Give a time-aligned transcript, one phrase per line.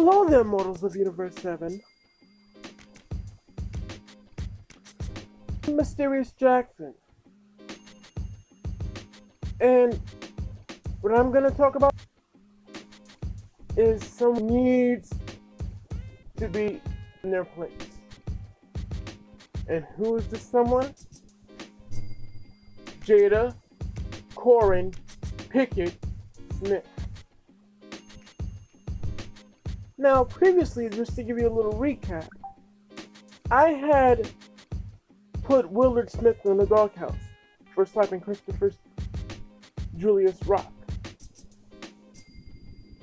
[0.00, 1.82] Hello there, mortals of Universe 7.
[5.66, 6.94] Mysterious Jackson.
[9.60, 9.98] And
[11.00, 11.92] what I'm gonna talk about
[13.76, 15.12] is someone needs
[16.36, 16.80] to be
[17.24, 17.72] in their place.
[19.68, 20.94] And who is this someone?
[23.00, 23.52] Jada
[24.36, 24.92] Koren
[25.48, 25.96] Pinkett
[26.60, 26.86] Smith.
[30.00, 32.28] Now, previously, just to give you a little recap,
[33.50, 34.30] I had
[35.42, 37.18] put Willard Smith in the doghouse
[37.74, 38.72] for slapping Christopher
[39.96, 40.72] Julius Rock.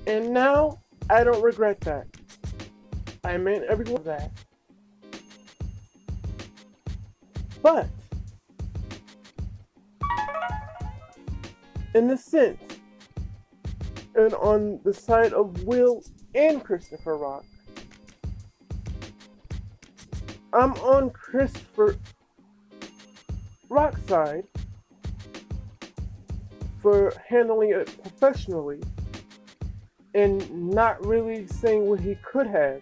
[0.06, 2.06] And now, I don't regret that.
[3.24, 4.32] I meant everyone that.
[7.60, 7.88] But,
[11.94, 12.58] in a sense,
[14.14, 16.02] and on the side of Will
[16.36, 17.44] and Christopher Rock.
[20.52, 21.96] I'm on Christopher
[23.68, 24.44] Rock's side
[26.80, 28.80] for handling it professionally
[30.14, 32.80] and not really saying what he could have,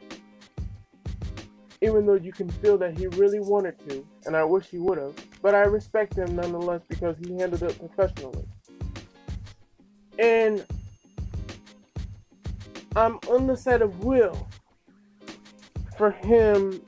[1.81, 4.99] even though you can feel that he really wanted to, and I wish he would
[4.99, 5.15] have.
[5.43, 8.45] But I respect him nonetheless because he handled it professionally.
[10.19, 10.65] And
[12.97, 14.49] I'm on the side of Will
[15.99, 16.81] for him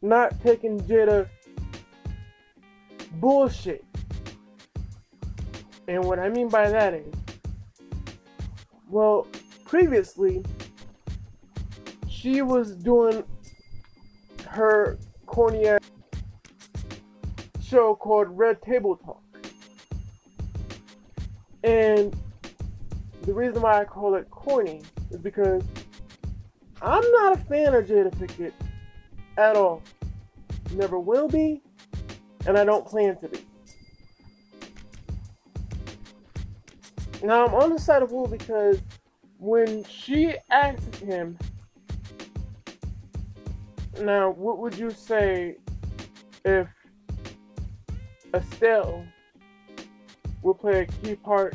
[0.00, 1.28] not taking Jada
[3.14, 3.84] bullshit.
[5.86, 7.14] And what I mean by that is,
[8.88, 9.26] well,
[9.64, 10.42] previously,
[12.08, 13.22] she was doing
[14.48, 15.80] her corny ass
[17.62, 19.22] show called Red Table Talk.
[21.62, 22.16] And
[23.30, 25.62] the reason why I call it corny is because
[26.82, 28.52] I'm not a fan of Jada Pinkett
[29.38, 29.84] at all.
[30.72, 31.62] Never will be,
[32.44, 33.38] and I don't plan to be.
[37.22, 38.80] Now I'm on the side of Will because
[39.38, 41.38] when she asked him,
[44.00, 45.54] now what would you say
[46.44, 46.66] if
[48.34, 49.04] Estelle
[50.42, 51.54] would play a key part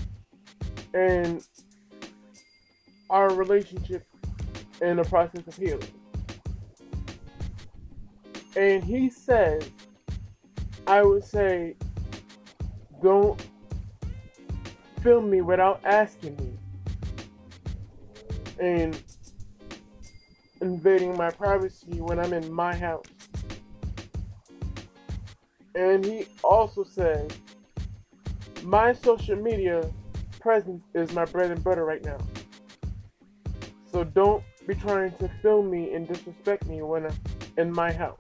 [0.94, 1.42] in
[3.10, 4.04] our relationship
[4.82, 5.88] in the process of healing.
[8.56, 9.70] And he says,
[10.88, 11.76] I would say,
[13.02, 13.44] don't
[15.02, 16.54] film me without asking me.
[18.60, 19.02] And
[20.62, 23.06] invading my privacy when I'm in my house.
[25.76, 27.30] And he also says,
[28.64, 29.92] my social media
[30.40, 32.18] presence is my bread and butter right now.
[33.96, 37.16] So don't be trying to film me and disrespect me when I'm
[37.58, 38.20] in my house.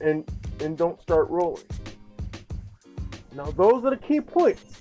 [0.00, 0.26] And
[0.60, 1.64] and don't start rolling.
[3.34, 4.80] Now those are the key points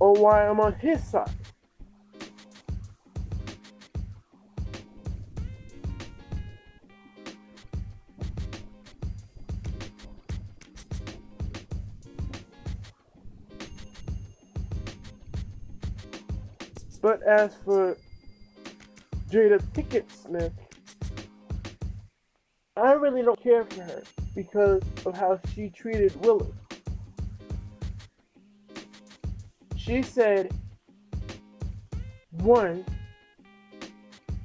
[0.00, 1.32] or why I'm on his side.
[17.04, 17.98] But as for
[19.30, 20.54] Jada Pinkett Smith,
[22.78, 24.02] I really don't care for her
[24.34, 26.54] because of how she treated Willard.
[29.76, 30.50] She said,
[32.30, 32.86] one,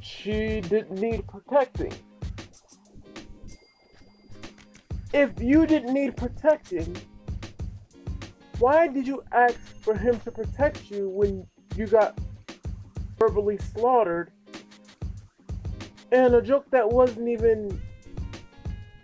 [0.02, 1.94] she didn't need protecting.
[5.14, 6.94] If you didn't need protecting,
[8.58, 12.20] why did you ask for him to protect you when you got
[13.20, 14.32] verbally slaughtered
[16.12, 17.80] and a joke that wasn't even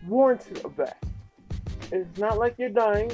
[0.08, 1.04] warranted of that.
[1.92, 3.12] It's not like you're dying.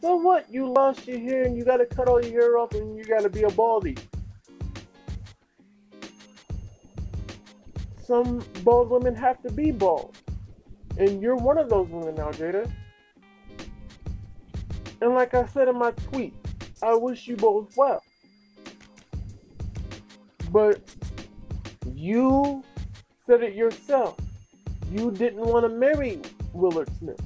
[0.00, 0.50] So what?
[0.50, 3.28] You lost your hair and you gotta cut all your hair off and you gotta
[3.28, 3.96] be a baldy.
[8.02, 10.16] Some bald women have to be bald.
[10.96, 12.70] And you're one of those women now, Jada.
[15.00, 16.34] And like I said in my tweet,
[16.82, 18.02] I wish you both well.
[20.50, 20.80] But
[21.94, 22.64] you
[23.26, 24.18] said it yourself.
[24.90, 26.20] You didn't want to marry
[26.52, 27.20] Willard Smith.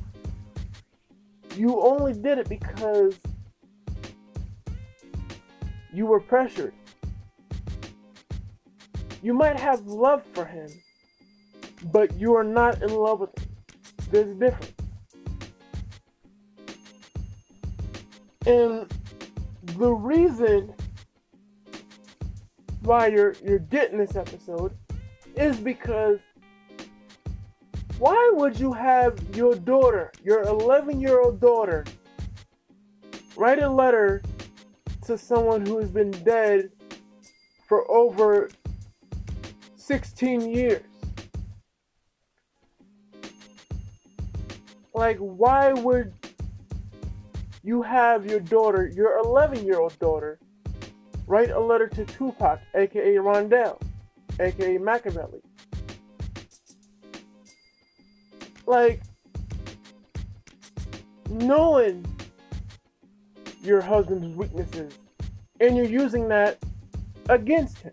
[1.57, 3.19] You only did it because
[5.93, 6.75] you were pressured.
[9.23, 10.69] You might have love for him,
[11.91, 13.49] but you are not in love with him.
[14.11, 14.73] There's a difference.
[18.47, 18.93] And
[19.79, 20.75] the reason
[22.85, 24.73] why you're you're getting this episode
[25.37, 26.19] is because
[27.99, 31.85] why would you have your daughter, your 11 year old daughter,
[33.37, 34.23] write a letter
[35.07, 36.71] to someone who has been dead
[37.69, 38.51] for over
[39.77, 40.83] 16 years?
[44.93, 46.13] Like, why would
[47.63, 50.39] you have your daughter, your 11 year old daughter,
[51.27, 53.81] write a letter to Tupac, aka Rondell,
[54.41, 55.41] aka Makaveli?
[58.67, 59.03] Like,
[61.29, 62.05] knowing
[63.63, 64.99] your husband's weaknesses
[65.61, 66.59] and you're using that
[67.29, 67.93] against him.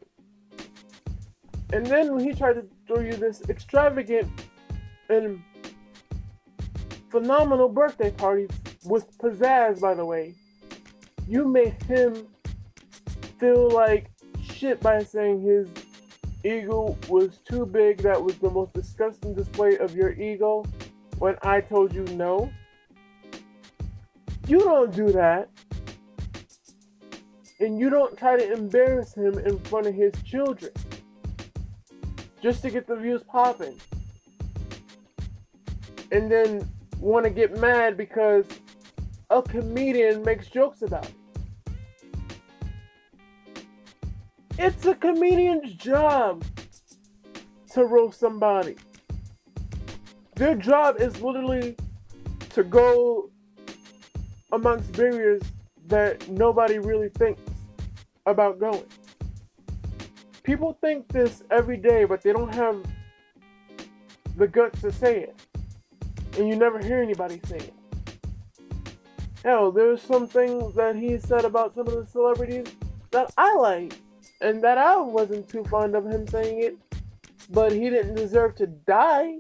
[1.74, 4.30] And then when he tried to throw you this extravagant
[5.10, 5.42] and
[7.10, 8.48] phenomenal birthday party
[8.84, 10.36] with pizzazz, by the way,
[11.28, 12.28] you made him
[13.42, 15.68] feel like shit by saying his
[16.46, 17.98] ego was too big.
[17.98, 20.64] That was the most disgusting display of your ego
[21.18, 22.52] when I told you no.
[24.48, 25.50] You don't do that.
[27.60, 30.72] And you don't try to embarrass him in front of his children
[32.44, 33.80] just to get the views popping.
[36.12, 38.46] And then want to get mad because
[39.32, 41.16] a comedian makes jokes about it.
[44.64, 46.44] It's a comedian's job
[47.74, 48.76] to roast somebody.
[50.36, 51.76] Their job is literally
[52.52, 53.32] to go
[54.52, 55.42] amongst barriers
[55.88, 57.42] that nobody really thinks
[58.28, 58.86] about going.
[60.44, 62.86] People think this every day, but they don't have
[64.38, 65.36] the guts to say it.
[66.38, 67.74] And you never hear anybody say it.
[69.44, 72.68] Hell, there's some things that he said about some of the celebrities
[73.10, 73.96] that I like,
[74.42, 76.78] and that I wasn't too fond of him saying it,
[77.50, 79.38] but he didn't deserve to die.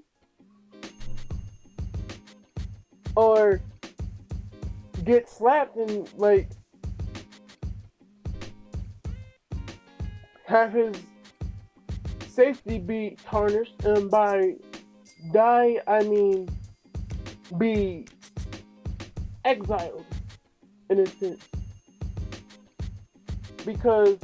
[3.15, 3.61] Or
[5.03, 6.49] get slapped and like
[10.45, 10.95] have his
[12.27, 14.53] safety be tarnished and by
[15.33, 16.47] die I mean
[17.57, 18.05] be
[19.43, 20.05] exiled
[20.89, 21.45] in a sense
[23.65, 24.17] because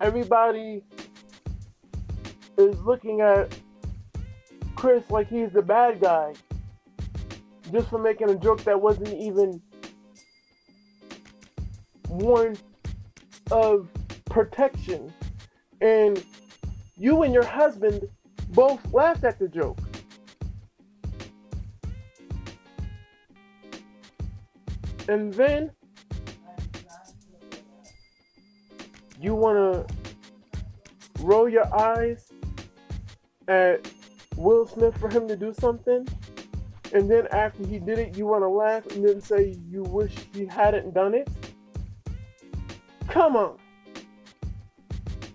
[0.00, 0.82] everybody
[2.56, 3.56] is looking at
[4.76, 6.34] Chris like he's the bad guy
[7.72, 9.60] just for making a joke that wasn't even
[12.08, 12.56] one
[13.50, 13.88] of
[14.26, 15.12] protection.
[15.80, 16.22] And
[16.96, 18.08] you and your husband
[18.50, 19.78] both laughed at the joke.
[25.08, 25.70] And then
[29.20, 32.32] you want to roll your eyes
[33.48, 33.90] at
[34.36, 36.06] Will Smith for him to do something,
[36.94, 40.14] and then after he did it, you want to laugh and then say you wish
[40.32, 41.28] he hadn't done it?
[43.08, 43.58] Come on.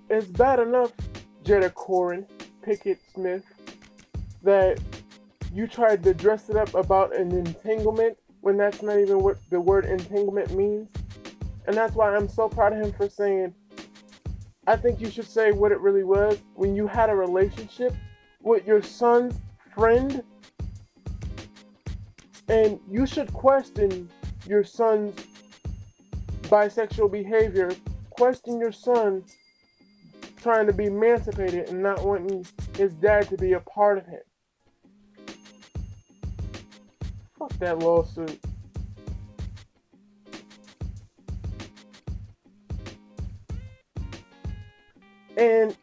[0.09, 0.91] It's bad enough,
[1.43, 2.25] Jada Koren,
[2.65, 3.43] Pinkett Smith,
[4.43, 4.79] that
[5.53, 9.59] you tried to dress it up about an entanglement when that's not even what the
[9.59, 10.89] word entanglement means.
[11.65, 13.53] And that's why I'm so proud of him for saying,
[14.65, 17.93] I think you should say what it really was when you had a relationship
[18.41, 19.35] with your son's
[19.75, 20.23] friend.
[22.47, 24.09] And you should question
[24.47, 25.19] your son's
[26.43, 27.71] bisexual behavior.
[28.09, 29.23] Question your son
[30.37, 32.45] trying to be emancipated and not wanting
[32.77, 34.19] his dad to be a part of him.
[37.39, 38.39] Fuck that lawsuit.
[45.37, 45.75] And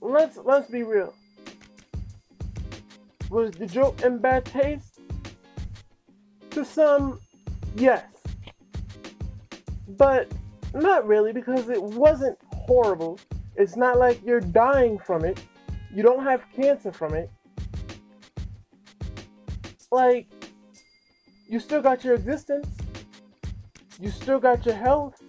[0.00, 1.14] let's let's be real.
[3.30, 5.00] Was the joke in bad taste?
[6.50, 7.20] To some,
[7.76, 8.04] yes.
[9.88, 10.30] But
[10.72, 13.18] not really because it wasn't horrible.
[13.56, 15.40] It's not like you're dying from it.
[15.92, 17.30] You don't have cancer from it
[19.94, 20.26] like
[21.46, 22.66] you still got your existence
[24.00, 25.22] you still got your health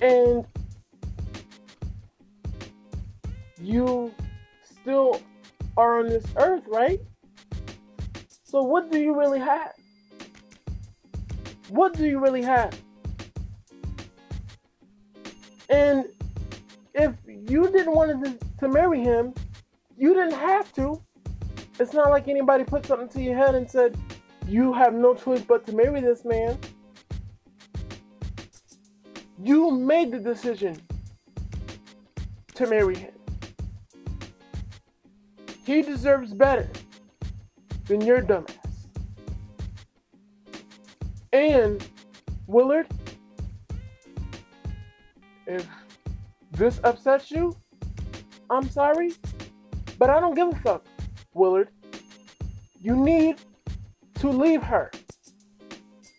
[0.00, 0.44] and
[3.60, 4.12] you
[4.62, 5.20] still
[5.76, 7.00] are on this earth right
[8.44, 9.72] so what do you really have
[11.68, 12.78] what do you really have
[15.68, 16.04] and
[16.94, 19.34] if you didn't want to, to marry him
[19.96, 21.00] you didn't have to.
[21.78, 23.96] It's not like anybody put something to your head and said,
[24.46, 26.58] you have no choice but to marry this man.
[29.42, 30.80] You made the decision
[32.54, 33.12] to marry him.
[35.64, 36.68] He deserves better
[37.86, 38.56] than your dumbass.
[41.32, 41.86] And
[42.46, 42.86] Willard,
[45.46, 45.66] if
[46.52, 47.54] this upsets you,
[48.48, 49.12] I'm sorry,
[49.98, 50.86] but I don't give a fuck,
[51.34, 51.68] Willard.
[52.80, 53.36] You need
[54.20, 54.90] to leave her.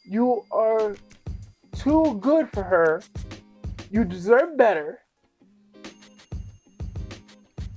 [0.04, 0.96] You are
[1.88, 3.02] too good for her.
[3.90, 5.00] You deserve better.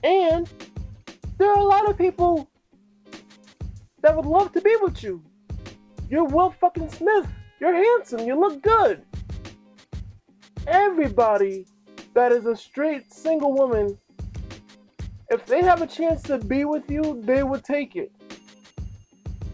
[0.03, 0.51] And
[1.39, 2.51] there are a lot of people
[4.03, 5.23] that would love to be with you.
[6.09, 7.29] You're Will fucking Smith.
[7.61, 8.27] You're handsome.
[8.27, 9.05] You look good.
[10.67, 11.67] Everybody
[12.15, 13.97] that is a straight single woman,
[15.29, 18.11] if they have a chance to be with you, they would take it.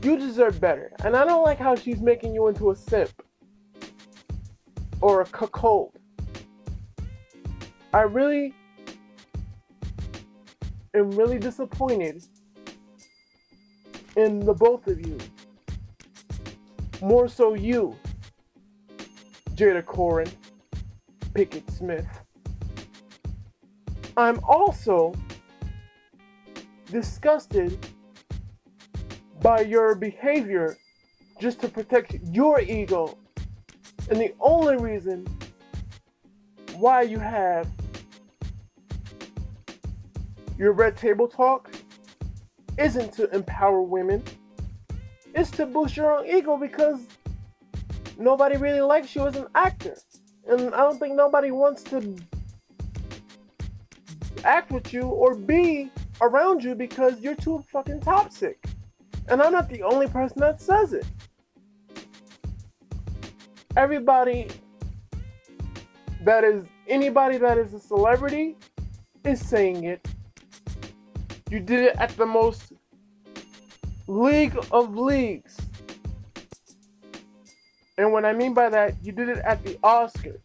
[0.01, 0.93] You deserve better.
[1.05, 3.11] And I don't like how she's making you into a simp
[5.07, 5.93] or a cuckold.
[7.95, 8.53] I really
[10.95, 12.25] am really disappointed
[14.17, 15.17] in the both of you.
[17.01, 17.95] More so you,
[19.55, 20.29] Jada Koren,
[21.35, 22.09] Pinkett Smith.
[24.17, 25.15] I'm also
[26.91, 27.79] disgusted
[29.41, 30.77] by your behavior
[31.41, 33.17] just to protect your ego.
[34.09, 35.27] And the only reason
[36.77, 37.69] why you have
[40.59, 41.71] your red table talk
[42.79, 44.23] isn't to empower women,
[45.35, 47.01] it's to boost your own ego because
[48.19, 49.97] nobody really likes you as an actor.
[50.49, 52.17] And I don't think nobody wants to
[54.45, 58.65] act with you or be around you because you're too fucking toxic.
[59.29, 61.05] And I'm not the only person that says it.
[63.77, 64.49] Everybody
[66.23, 68.57] that is anybody that is a celebrity
[69.25, 70.07] is saying it.
[71.51, 72.73] You did it at the most
[74.07, 75.57] league of leagues.
[77.99, 80.41] And what I mean by that, you did it at the Oscars.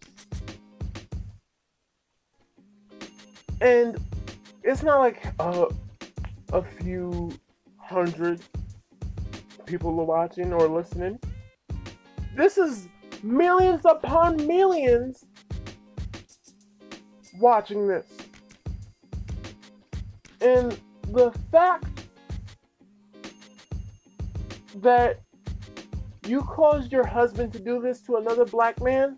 [3.62, 3.98] And
[4.64, 5.68] it's not like uh,
[6.52, 7.32] a few
[7.78, 8.42] hundred
[9.66, 11.20] people are watching or listening.
[12.36, 12.88] This is
[13.24, 15.26] millions upon millions
[17.40, 18.08] watching this.
[20.42, 20.78] And
[21.10, 21.86] the fact
[24.76, 25.22] that
[26.26, 29.18] you caused your husband to do this to another black man,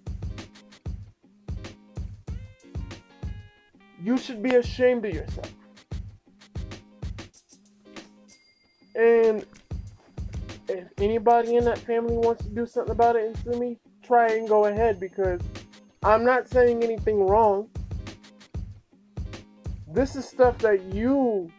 [4.02, 5.54] you should be ashamed of yourself.
[8.96, 9.46] And
[10.68, 14.28] if anybody in that family wants to do something about it and sue me, try
[14.28, 15.40] and go ahead because
[16.04, 17.70] I'm not saying anything wrong.
[19.88, 21.52] This is stuff that you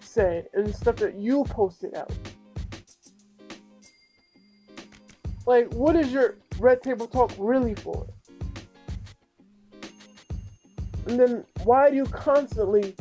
[0.00, 2.12] said and stuff that you posted out.
[5.46, 8.06] Like, what is your red table talk really for?
[11.06, 12.94] And then why do you constantly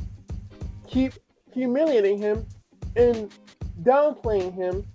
[0.87, 1.11] keep
[1.51, 2.45] humiliating him
[2.95, 3.33] and
[3.83, 4.85] downplaying him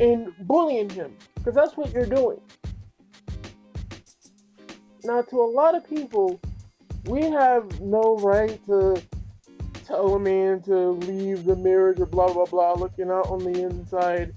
[0.00, 1.16] and bullying him?
[1.36, 2.40] Because that's what you're doing.
[5.04, 6.40] Now, to a lot of people,
[7.04, 9.02] we have no right to
[9.84, 13.62] tell a man to leave the marriage or blah blah blah, looking out on the
[13.62, 14.34] inside.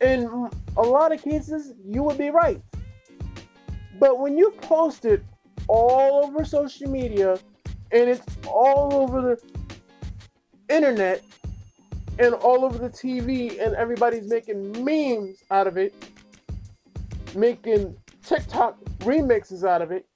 [0.00, 2.60] In a lot of cases, you would be right.
[3.98, 5.24] But when you post it
[5.66, 7.38] all over social media
[7.90, 11.24] and it's all over the internet
[12.20, 15.92] and all over the TV and everybody's making memes out of it,
[17.34, 20.06] making TikTok remixes out of it,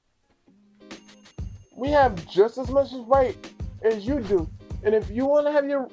[1.76, 3.36] we have just as much right
[3.82, 4.48] as you do.
[4.82, 5.88] And if you want to have your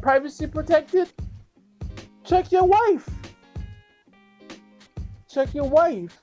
[0.00, 1.10] privacy protected,
[2.24, 3.08] check your wife.
[5.28, 6.20] Check your wife.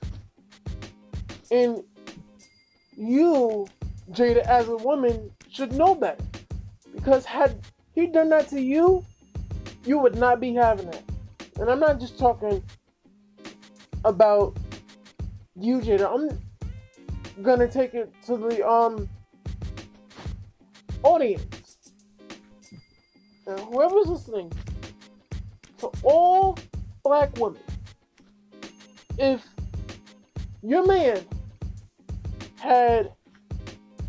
[1.50, 1.82] And
[2.96, 3.66] you,
[4.10, 6.20] Jada, as a woman, should know that.
[6.94, 7.60] Because had
[7.92, 9.04] he done that to you,
[9.84, 11.02] you would not be having that.
[11.60, 12.62] And I'm not just talking
[14.04, 14.56] about
[15.56, 16.12] you, Jada.
[16.12, 19.08] I'm gonna take it to the um
[21.02, 21.76] audience.
[23.46, 24.52] And whoever's listening,
[25.78, 26.58] to all
[27.04, 27.60] black women,
[29.18, 29.44] if
[30.62, 31.20] your man
[32.56, 33.12] had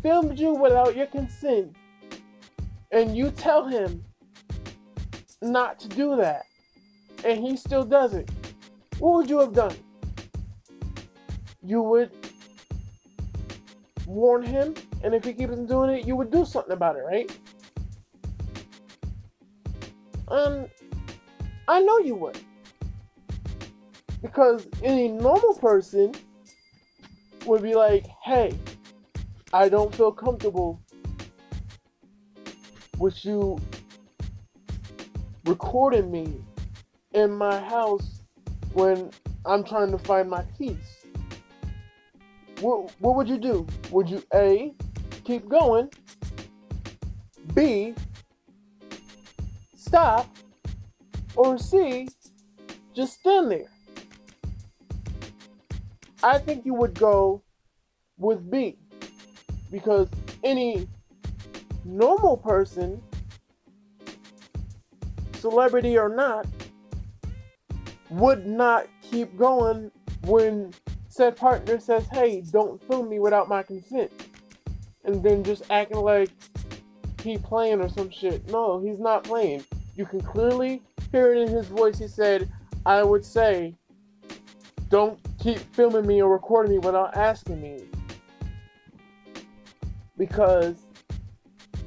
[0.02, 1.76] filmed you without your consent
[2.92, 4.02] and you tell him
[5.42, 6.44] not to do that,
[7.24, 8.30] and he still does it,
[8.98, 9.74] what would you have done?
[11.66, 12.12] You would
[14.06, 17.36] warn him, and if he keeps doing it, you would do something about it, right?
[20.28, 20.66] Um,
[21.66, 22.38] I know you would.
[24.22, 26.14] Because any normal person
[27.46, 28.56] would be like, hey,
[29.52, 30.80] I don't feel comfortable
[32.98, 33.58] with you
[35.44, 36.32] recording me
[37.12, 38.20] in my house
[38.72, 39.10] when
[39.44, 40.95] I'm trying to find my keys.
[42.60, 43.66] What, what would you do?
[43.90, 44.72] Would you A,
[45.24, 45.90] keep going,
[47.54, 47.94] B,
[49.76, 50.28] stop,
[51.34, 52.08] or C,
[52.94, 53.70] just stand there?
[56.22, 57.42] I think you would go
[58.16, 58.78] with B
[59.70, 60.08] because
[60.42, 60.88] any
[61.84, 63.02] normal person,
[65.34, 66.46] celebrity or not,
[68.10, 69.90] would not keep going
[70.24, 70.72] when
[71.16, 74.12] said partner says, Hey, don't film me without my consent.
[75.04, 76.28] And then just acting like
[77.22, 78.46] he playing or some shit.
[78.50, 79.64] No, he's not playing.
[79.94, 81.98] You can clearly hear it in his voice.
[81.98, 82.50] He said,
[82.84, 83.74] I would say,
[84.90, 87.84] don't keep filming me or recording me without asking me.
[90.18, 90.76] Because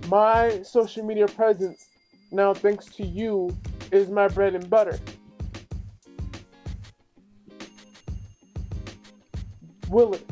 [0.07, 1.87] my social media presence,
[2.31, 3.55] now thanks to you,
[3.91, 4.99] is my bread and butter.
[9.89, 10.23] Willard,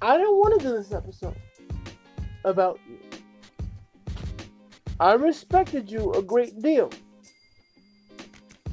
[0.00, 1.36] I didn't want to do this episode
[2.44, 2.98] about you.
[4.98, 6.90] I respected you a great deal.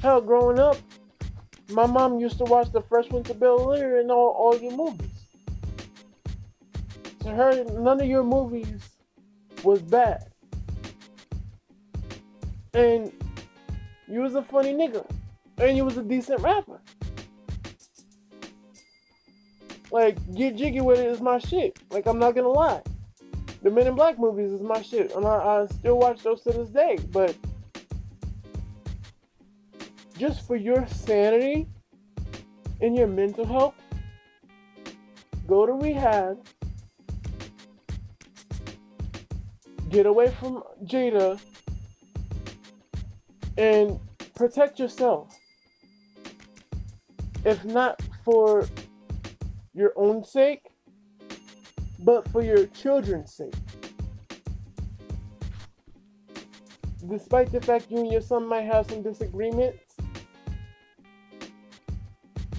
[0.00, 0.78] Hell, growing up,
[1.70, 4.72] my mom used to watch The Fresh Prince of Bel Air and all, all your
[4.72, 5.10] movies.
[7.20, 8.96] To her, none of your movies
[9.62, 10.26] was bad.
[12.72, 13.12] And
[14.08, 15.06] you was a funny nigga.
[15.58, 16.80] And you was a decent rapper.
[19.92, 21.78] Like, Get Jiggy With It is my shit.
[21.90, 22.80] Like, I'm not gonna lie.
[23.62, 25.14] The Men in Black movies is my shit.
[25.14, 26.98] And I, I still watch those to this day.
[27.10, 27.36] But
[30.16, 31.68] just for your sanity
[32.80, 33.74] and your mental health,
[35.46, 36.42] go to rehab,
[39.90, 41.38] get away from Jada,
[43.58, 44.00] and
[44.34, 45.36] protect yourself.
[47.44, 48.66] If not for
[49.74, 50.70] your own sake,
[52.00, 53.54] but for your children's sake.
[57.08, 59.78] Despite the fact you and your son might have some disagreements,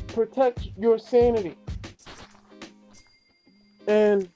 [0.08, 1.56] protect your sanity.
[3.88, 4.30] And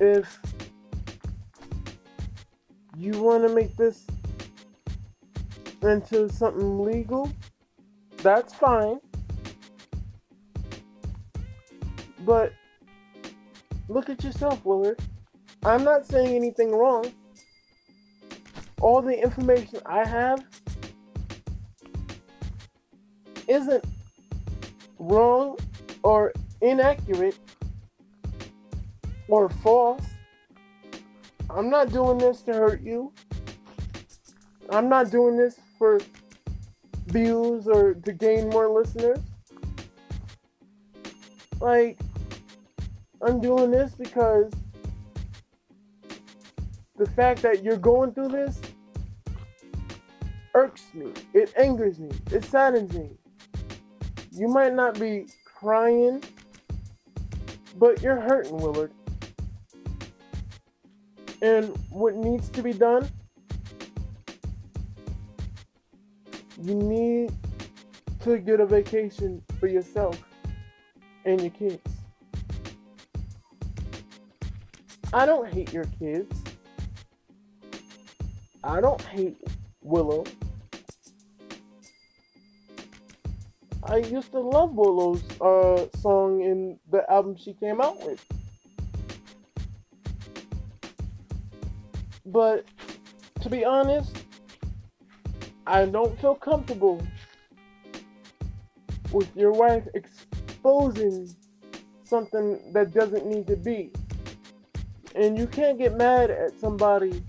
[0.00, 0.40] if
[2.96, 4.04] you want to make this
[5.82, 7.30] into something legal,
[8.18, 9.00] that's fine.
[12.24, 12.52] But
[13.88, 15.00] look at yourself, Willard.
[15.64, 17.12] I'm not saying anything wrong.
[18.80, 20.44] All the information I have
[23.46, 23.84] isn't
[24.98, 25.58] wrong
[26.02, 27.38] or inaccurate
[29.28, 30.04] or false.
[31.50, 33.12] I'm not doing this to hurt you.
[34.70, 36.00] I'm not doing this for
[37.06, 39.18] views or to gain more listeners.
[41.60, 41.98] Like,
[43.24, 44.50] I'm doing this because
[46.96, 48.60] the fact that you're going through this
[50.54, 51.12] irks me.
[51.32, 52.10] It angers me.
[52.30, 53.10] It saddens me.
[54.32, 56.22] You might not be crying,
[57.76, 58.92] but you're hurting, Willard.
[61.40, 63.08] And what needs to be done?
[66.62, 67.32] You need
[68.20, 70.22] to get a vacation for yourself
[71.24, 71.91] and your kids.
[75.14, 76.42] I don't hate your kids.
[78.64, 79.36] I don't hate
[79.82, 80.24] Willow.
[83.84, 88.24] I used to love Willow's uh, song in the album she came out with.
[92.24, 92.64] But
[93.42, 94.16] to be honest,
[95.66, 97.06] I don't feel comfortable
[99.12, 101.34] with your wife exposing
[102.04, 103.92] something that doesn't need to be.
[105.14, 107.22] And you can't get mad at somebody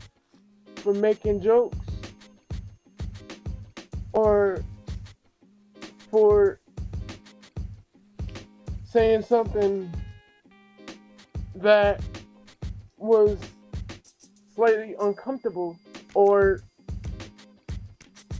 [0.78, 1.78] for making jokes
[4.14, 4.64] or
[6.10, 6.60] for
[8.86, 9.92] saying something
[11.56, 12.02] that
[12.98, 13.38] was
[14.56, 15.78] slightly uncomfortable
[16.14, 16.62] or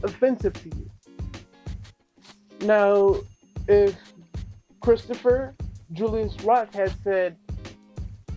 [0.02, 0.90] offensive to you.
[2.60, 3.16] Now,
[3.68, 3.96] if
[4.80, 5.54] Christopher
[5.92, 7.36] Julius Rock had said,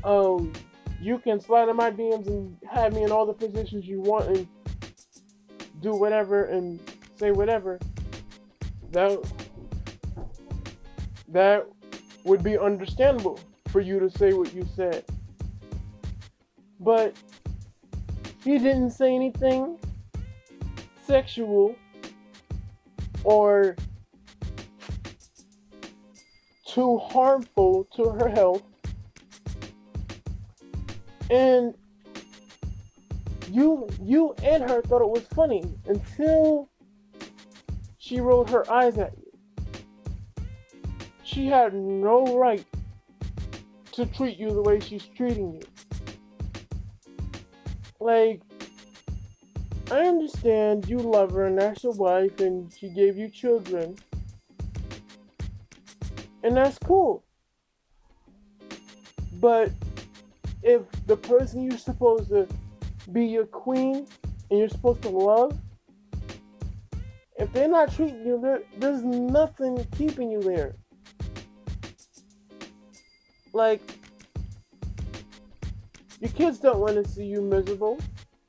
[0.03, 0.49] "Oh,
[0.99, 4.27] you can slide in my DMs and have me in all the positions you want
[4.27, 4.47] and
[5.81, 6.79] do whatever and
[7.17, 7.79] say whatever,"
[8.91, 9.19] that
[11.27, 11.67] that
[12.23, 15.03] would be understandable for you to say what you said.
[16.79, 17.15] But
[18.43, 19.79] he didn't say anything
[21.05, 21.75] sexual
[23.23, 23.75] or
[26.65, 28.63] too harmful to her health.
[31.29, 31.73] And
[33.51, 36.69] you you and her thought it was funny until
[37.97, 39.31] she rolled her eyes at you.
[41.23, 42.65] She had no right
[43.93, 45.61] to treat you the way she's treating you.
[47.99, 48.41] Like,
[49.91, 53.97] I understand you love her and that's your wife and she gave you children.
[56.43, 57.23] And that's cool.
[59.39, 59.71] But
[60.63, 62.47] if the person you're supposed to
[63.11, 64.07] be your queen
[64.49, 65.57] and you're supposed to love,
[67.37, 70.75] if they're not treating you, there, there's nothing keeping you there.
[73.53, 73.81] Like,
[76.19, 77.99] your kids don't want to see you miserable.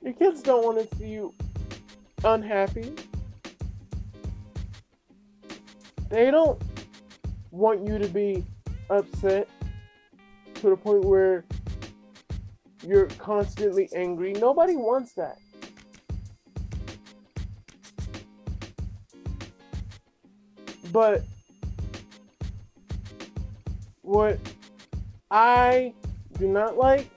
[0.02, 1.34] Your kids don't want to see you
[2.24, 2.94] unhappy.
[6.08, 6.60] They don't
[7.50, 8.44] want you to be
[8.88, 9.48] upset
[10.54, 11.44] to the point where
[12.86, 14.32] you're constantly angry.
[14.32, 15.38] Nobody wants that.
[20.92, 21.22] But
[24.02, 24.38] what
[25.30, 25.92] I
[26.38, 27.10] do not like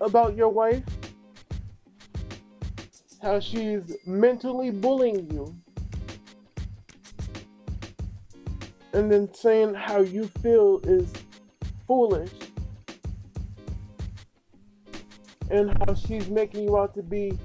[0.00, 0.82] about your wife
[3.22, 5.54] how she's mentally bullying you
[8.94, 11.12] and then saying how you feel is
[11.86, 12.30] foolish
[15.50, 17.38] and how she's making you out to be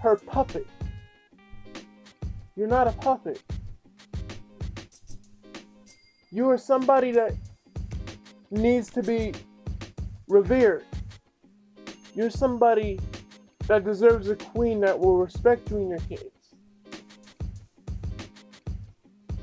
[0.00, 0.66] her puppet.
[2.54, 3.42] You're not a puppet.
[6.30, 7.32] You are somebody that
[8.50, 9.32] needs to be
[10.28, 10.84] revered.
[12.14, 12.98] You're somebody
[13.66, 16.30] that deserves a queen that will respect you and your kids.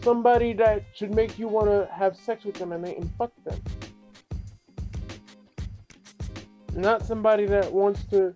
[0.01, 3.59] Somebody that should make you want to have sex with them and, they, and them.
[6.75, 8.35] Not somebody that wants to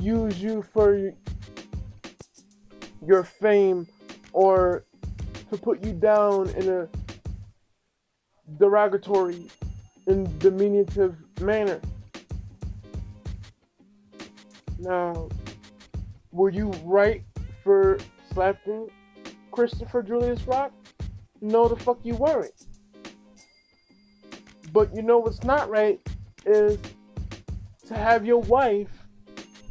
[0.00, 1.12] use you for
[3.06, 3.86] your fame
[4.32, 4.84] or
[5.50, 6.88] to put you down in a
[8.58, 9.48] derogatory
[10.06, 11.80] and diminutive manner.
[14.78, 15.28] Now,
[16.32, 17.22] were you right
[17.62, 17.98] for
[18.32, 18.88] slapping
[19.50, 20.72] Christopher Julius Rock?
[21.42, 22.52] No, the fuck you weren't.
[24.72, 26.00] But you know what's not right
[26.48, 26.78] is
[27.86, 28.88] to have your wife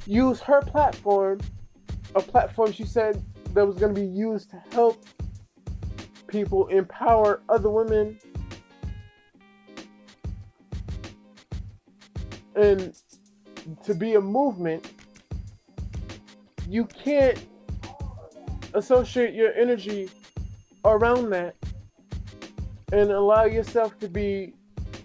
[0.05, 1.39] use her platform,
[2.15, 5.03] a platform she said that was going to be used to help
[6.27, 8.19] people empower other women.
[12.55, 12.95] And
[13.83, 14.91] to be a movement
[16.69, 17.45] you can't
[18.73, 20.09] associate your energy
[20.83, 21.55] around that
[22.91, 24.53] and allow yourself to be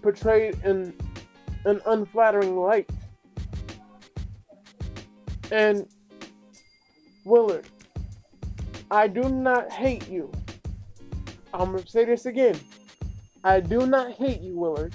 [0.01, 0.93] portrayed in
[1.65, 2.89] an unflattering light.
[5.51, 5.87] And
[7.25, 7.67] Willard,
[8.91, 10.31] I do not hate you.
[11.53, 12.59] I'm going to say this again.
[13.43, 14.93] I do not hate you, Willard.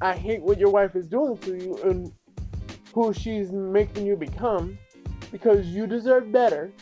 [0.00, 2.12] I hate what your wife is doing to you and
[2.94, 4.78] who she's making you become
[5.30, 6.72] because you deserve better.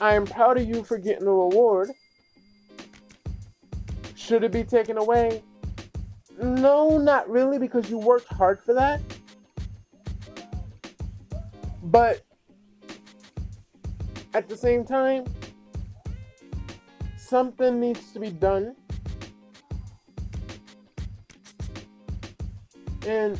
[0.00, 1.90] I am proud of you for getting the reward.
[4.14, 5.42] Should it be taken away?
[6.40, 9.00] No, not really, because you worked hard for that.
[11.82, 12.22] But
[14.32, 15.24] at the same time,
[17.18, 18.74] something needs to be done.
[23.06, 23.38] And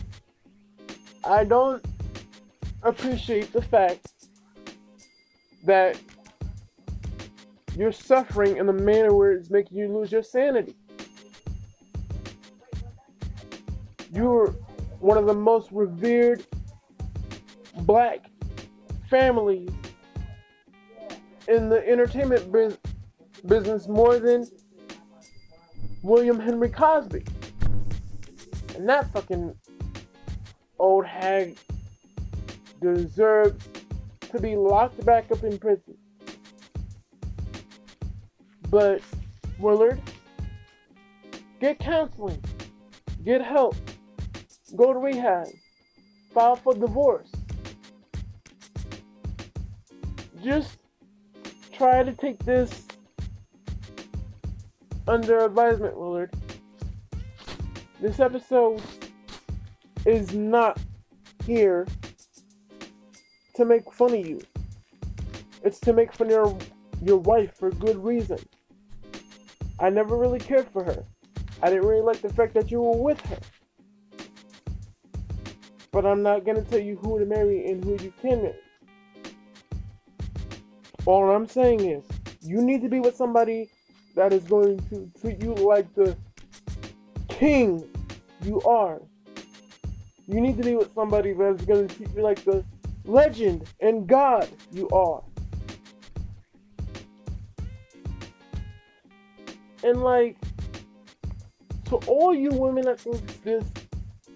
[1.25, 1.85] I don't
[2.83, 4.09] appreciate the fact
[5.65, 5.99] that
[7.77, 10.75] you're suffering in a manner where it's making you lose your sanity.
[14.13, 14.49] You're
[14.99, 16.45] one of the most revered
[17.83, 18.27] black
[19.09, 19.71] families
[21.49, 22.79] in the entertainment biz-
[23.47, 24.47] business more than
[26.03, 27.25] William Henry Cosby.
[28.77, 29.55] And that fucking
[30.79, 31.57] old hag
[32.81, 33.69] deserves
[34.21, 35.97] to be locked back up in prison.
[38.71, 39.03] But,
[39.59, 40.01] Willard,
[41.61, 42.43] get counseling,
[43.25, 43.75] get help,
[44.77, 45.49] go to rehab,
[46.33, 47.31] file for divorce.
[50.43, 50.79] Just
[51.73, 52.87] try to take this
[55.07, 56.33] under advisement, Willard.
[58.01, 58.81] This episode
[60.07, 60.79] is not
[61.45, 61.87] here
[63.55, 64.41] to make fun of you.
[65.63, 66.59] It's to make fun of your,
[67.03, 68.39] your wife for good reason.
[69.79, 71.05] I never really cared for her.
[71.63, 73.39] I didn't really like the fact that you were with her.
[75.93, 78.55] But I'm not gonna tell you who to marry and who you can marry.
[81.07, 82.05] All I'm saying is,
[82.43, 83.71] you need to be with somebody
[84.15, 86.17] that is going to treat you like the
[87.29, 87.89] king
[88.43, 89.01] you are.
[90.27, 92.65] You need to be with somebody that is going to treat you like the
[93.05, 95.23] legend and God you are.
[99.83, 100.37] And like,
[101.87, 103.65] to all you women that think this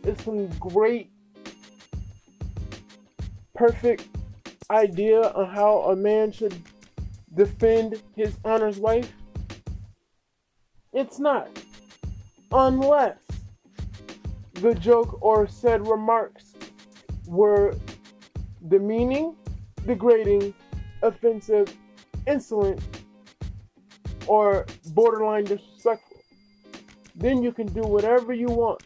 [0.02, 1.10] is some great,
[3.54, 4.08] perfect
[4.70, 6.54] idea on how a man should
[7.34, 9.12] defend his honor's wife,
[10.92, 11.48] it's not.
[12.52, 13.18] Unless
[14.54, 16.54] the joke or said remarks
[17.26, 17.74] were
[18.68, 19.34] demeaning,
[19.86, 20.54] degrading,
[21.02, 21.76] offensive,
[22.26, 22.80] insolent,
[24.26, 26.18] or borderline disrespectful.
[27.16, 28.82] Then you can do whatever you want.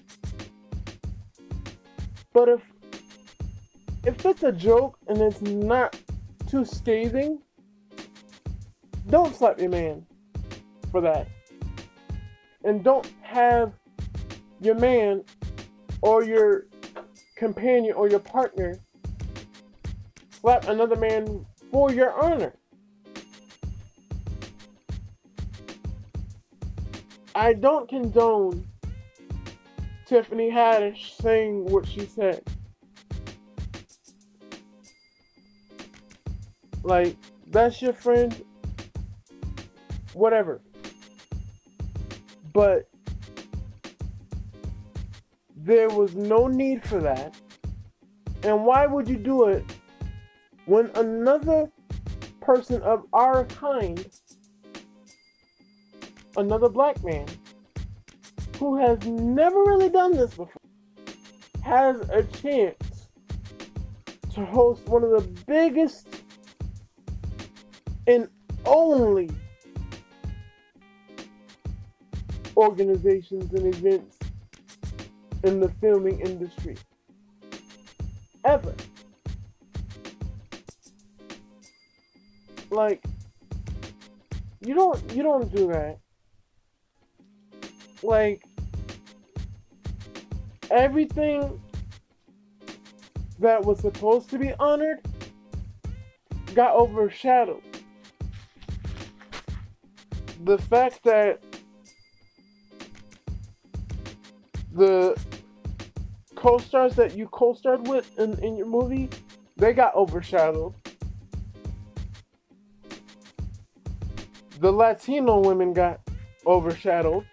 [2.33, 2.61] But if
[4.09, 5.95] if it's a joke and it's not
[6.49, 7.43] too scathing,
[9.11, 10.07] don't slap your man
[10.91, 11.29] for that.
[12.65, 13.75] And don't have
[14.63, 15.25] your man
[16.01, 16.69] or your
[17.37, 18.79] companion or your partner
[20.31, 22.55] slap another man for your honor.
[27.35, 28.67] I don't condone
[30.07, 32.43] Tiffany Haddish saying what she said.
[36.89, 38.35] Like, that's your friend,
[40.15, 40.63] whatever.
[42.55, 42.89] But
[45.55, 47.35] there was no need for that.
[48.43, 49.67] And why would you do it
[50.65, 51.71] when another
[52.41, 54.09] person of our kind,
[56.39, 57.27] another black man,
[58.59, 60.63] who has never really done this before,
[61.63, 63.09] has a chance
[64.33, 66.18] to host one of the biggest
[68.09, 68.27] and
[68.65, 69.31] only
[72.57, 74.19] organizations and events
[75.45, 76.77] in the filming industry
[78.45, 78.75] ever.
[82.71, 83.05] Like
[84.61, 85.99] you don't you don't do that.
[88.03, 88.43] Like
[90.71, 91.61] everything
[93.39, 95.01] that was supposed to be honored
[96.55, 97.68] got overshadowed.
[100.45, 101.41] The fact that
[104.73, 105.19] the
[106.37, 109.11] co-stars that you co-starred with in, in your movie,
[109.57, 110.75] they got overshadowed.
[114.61, 116.01] The Latino women got
[116.47, 117.27] overshadowed.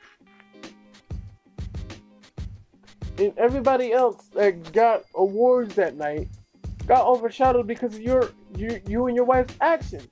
[3.18, 6.28] And everybody else that got awards that night
[6.86, 10.08] got overshadowed because of your you you and your wife's actions.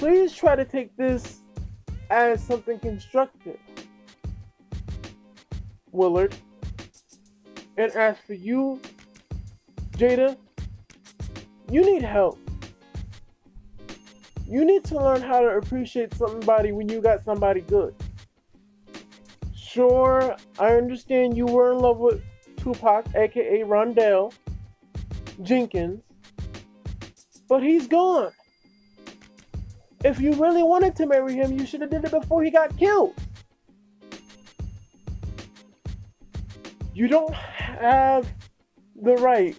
[0.00, 1.40] Please try to take this
[2.08, 3.58] as something constructive.
[5.92, 6.34] Willard.
[7.76, 8.80] And as for you,
[9.98, 10.38] Jada,
[11.70, 12.38] you need help.
[14.46, 17.94] You need to learn how to appreciate somebody when you got somebody good.
[19.54, 22.22] Sure, I understand you were in love with
[22.56, 24.32] Tupac, aka Rondell
[25.42, 26.00] Jenkins,
[27.50, 28.32] but he's gone.
[30.02, 32.76] If you really wanted to marry him, you should have did it before he got
[32.78, 33.14] killed.
[36.94, 38.26] You don't have
[39.00, 39.58] the right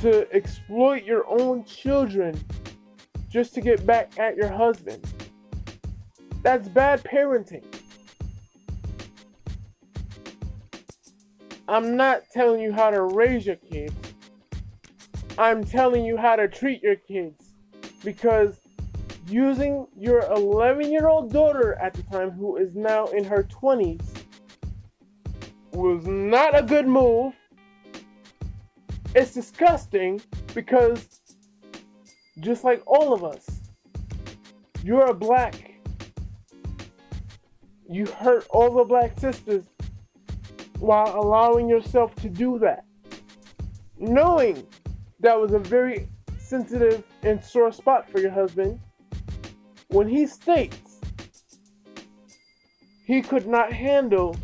[0.00, 2.38] to exploit your own children
[3.30, 5.04] just to get back at your husband.
[6.42, 7.64] That's bad parenting.
[11.66, 14.05] I'm not telling you how to raise your kids.
[15.38, 17.52] I'm telling you how to treat your kids.
[18.04, 18.58] Because
[19.28, 24.02] using your 11 year old daughter at the time, who is now in her 20s,
[25.72, 27.34] was not a good move.
[29.14, 30.20] It's disgusting
[30.54, 31.20] because,
[32.40, 33.60] just like all of us,
[34.82, 35.72] you're a black.
[37.88, 39.64] You hurt all the black sisters
[40.78, 42.84] while allowing yourself to do that.
[43.98, 44.66] Knowing
[45.20, 48.78] that was a very sensitive and sore spot for your husband,
[49.88, 51.00] when he states
[53.04, 54.36] he could not handle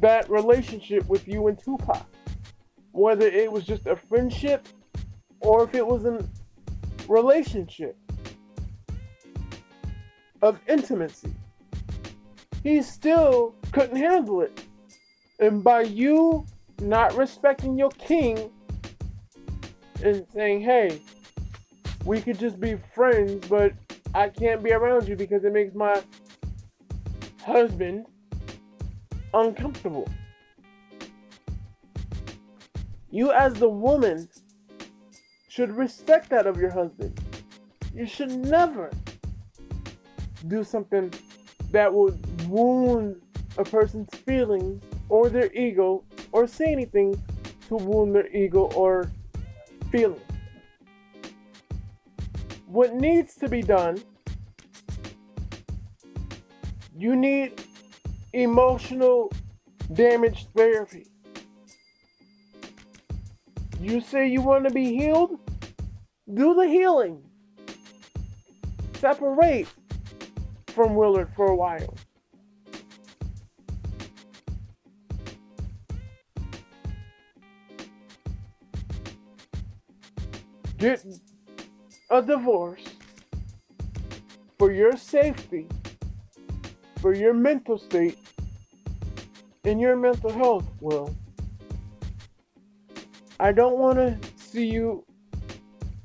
[0.00, 2.06] that relationship with you and Tupac,
[2.92, 4.66] whether it was just a friendship
[5.40, 6.24] or if it was a
[7.08, 7.96] relationship
[10.42, 11.34] of intimacy,
[12.62, 14.62] he still couldn't handle it.
[15.40, 16.46] And by you
[16.80, 18.50] not respecting your king
[20.02, 21.00] and saying, hey,
[22.04, 23.72] we could just be friends, but
[24.14, 26.02] I can't be around you because it makes my
[27.44, 28.06] husband
[29.34, 30.08] uncomfortable.
[33.10, 34.28] You, as the woman,
[35.48, 37.18] should respect that of your husband.
[37.94, 38.90] You should never
[40.46, 41.12] do something
[41.72, 43.20] that would wound
[43.56, 47.20] a person's feelings or their ego or say anything
[47.68, 49.10] to wound their ego or
[49.90, 50.20] feelings.
[52.66, 54.00] What needs to be done,
[56.96, 57.62] you need
[58.32, 59.32] emotional
[59.94, 61.06] damage therapy.
[63.80, 65.38] You say you want to be healed?
[66.34, 67.22] Do the healing.
[68.94, 69.68] Separate
[70.68, 71.94] from Willard for a while.
[80.78, 81.04] Get
[82.08, 82.84] a divorce
[84.58, 85.66] for your safety,
[87.00, 88.16] for your mental state,
[89.64, 91.14] and your mental health, Will.
[93.40, 95.04] I don't want to see you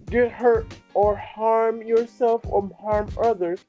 [0.09, 3.63] get hurt or harm yourself or harm others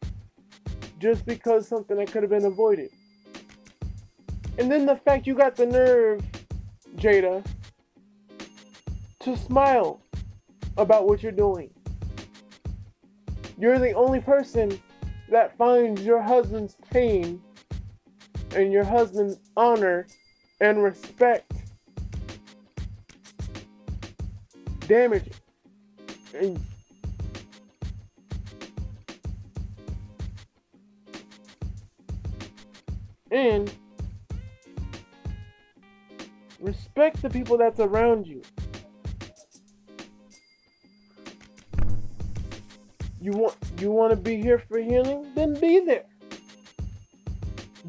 [0.99, 2.91] just because something that could have been avoided.
[4.59, 6.23] And then the fact you got the nerve,
[6.97, 7.45] Jada,
[9.21, 10.01] to smile
[10.77, 11.71] about what you're doing.
[13.59, 14.81] You're the only person
[15.31, 17.41] that finds your husband's pain
[18.55, 20.07] and your husband's honor
[20.61, 21.53] and respect
[24.87, 25.33] damaging.
[26.35, 26.61] And
[33.31, 33.73] and
[36.61, 38.43] respect the people that's around you.
[43.25, 45.33] You want you want to be here for healing?
[45.35, 46.05] Then be there.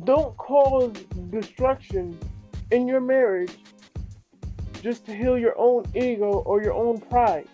[0.06, 0.94] Don't cause
[1.30, 2.18] destruction
[2.72, 3.52] in your marriage
[4.82, 7.50] just to heal your own ego or your own pride.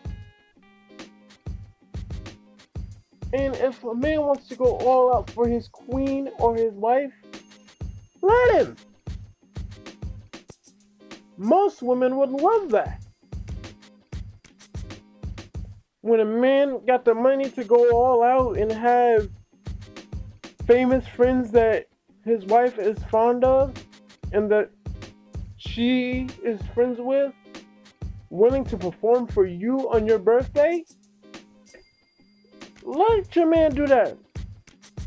[3.34, 7.14] And if a man wants to go all out for his queen or his wife,
[8.22, 8.76] let him.
[11.36, 13.02] Most women would love that
[16.02, 19.30] when a man got the money to go all out and have
[20.66, 21.88] famous friends that
[22.26, 23.74] his wife is fond of
[24.34, 24.70] and that
[25.58, 27.34] she is friends with
[28.32, 30.84] willing to perform for you on your birthday,
[32.84, 34.18] let your man do that.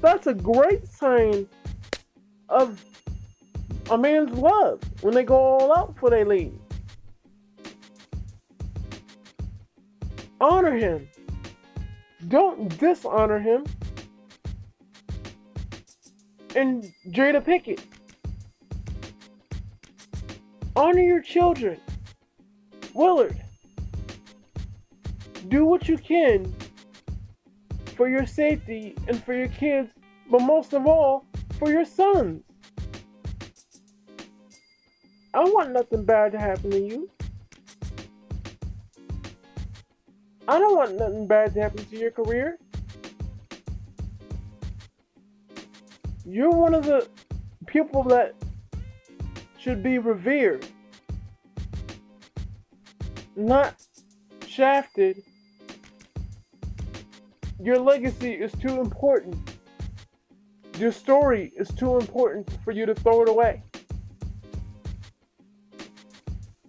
[0.00, 1.48] That's a great sign
[2.48, 2.84] of
[3.90, 6.52] a man's love when they go all out for their lady.
[10.44, 11.08] Honor him.
[12.28, 13.64] Don't dishonor him.
[16.54, 17.80] And Jada Pinkett.
[20.76, 21.80] Honor your children.
[22.92, 23.42] Willard.
[25.48, 26.54] Do what you can
[27.96, 29.92] for your safety and for your kids,
[30.30, 31.24] but most of all,
[31.58, 32.42] for your sons.
[35.32, 37.10] I want nothing bad to happen to you.
[40.46, 42.58] I don't want nothing bad to happen to your career.
[46.26, 47.08] You're one of the
[47.66, 48.34] people that
[49.58, 50.66] should be revered,
[53.36, 53.74] not
[54.46, 55.22] shafted.
[57.58, 59.36] Your legacy is too important.
[60.78, 63.62] Your story is too important for you to throw it away.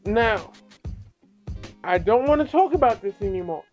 [0.06, 0.52] Now,
[1.86, 3.64] I don't want to talk about this anymore.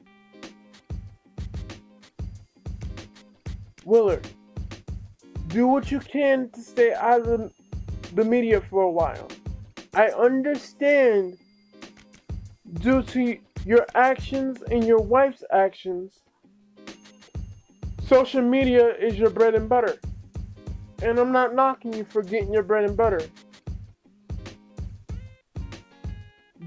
[3.86, 4.28] Willard,
[5.48, 7.50] do what you can to stay out of
[8.14, 9.28] the media for a while.
[9.94, 11.38] I understand
[12.74, 16.20] due to your actions and your wife's actions,
[18.06, 19.96] social media is your bread and butter.
[21.02, 23.22] And I'm not knocking you for getting your bread and butter.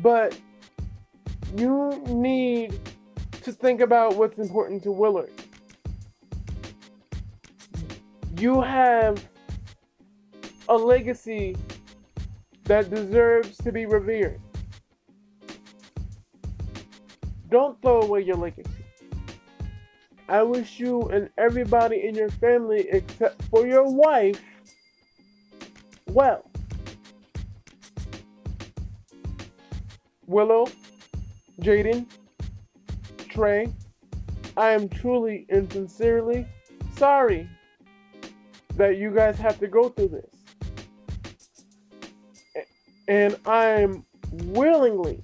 [0.02, 0.36] But
[1.56, 2.80] you need
[3.44, 5.32] to think about what's important to Willard.
[8.38, 9.24] You have
[10.68, 11.56] a legacy
[12.66, 14.40] that deserves to be revered.
[17.50, 18.70] Don't throw away your legacy.
[20.28, 24.42] I wish you and everybody in your family, except for your wife,
[26.08, 26.50] well.
[30.26, 30.66] Willow,
[31.62, 32.06] Jaden,
[33.18, 33.74] Trey,
[34.58, 36.46] I am truly and sincerely
[36.96, 37.50] sorry
[38.76, 40.36] that you guys have to go through this.
[43.08, 45.24] And I'm willingly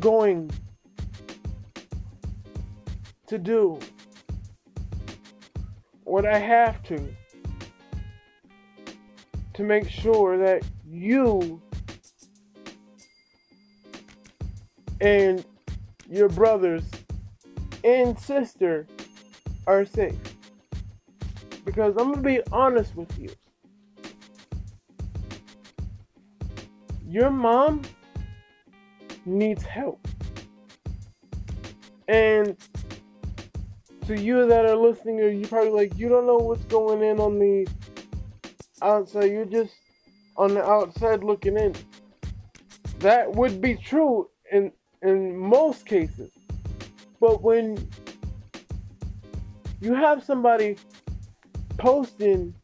[0.00, 0.50] going
[3.26, 3.78] to do
[6.04, 7.14] what I have to
[9.54, 11.60] to make sure that you
[15.06, 15.44] and
[16.10, 16.82] your brothers
[17.84, 18.88] and sister
[19.68, 20.16] are safe.
[21.64, 23.30] Because I'm going to be honest with you.
[27.08, 27.82] Your mom
[29.24, 30.06] needs help.
[32.08, 32.56] And
[34.06, 37.38] to you that are listening, you're probably like, you don't know what's going in on
[37.38, 37.68] the
[38.82, 39.30] outside.
[39.30, 39.74] You're just
[40.36, 41.74] on the outside looking in.
[42.98, 44.72] That would be true in
[45.02, 46.30] in most cases.
[47.20, 47.88] But when
[49.80, 50.76] you have somebody
[51.78, 52.54] posting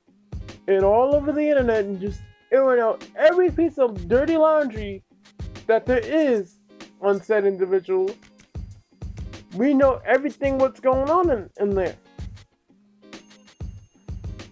[0.66, 2.20] it all over the internet and just
[2.50, 5.02] airing out every piece of dirty laundry
[5.66, 6.56] that there is
[7.00, 8.10] on said individual,
[9.54, 11.96] we know everything what's going on in, in there.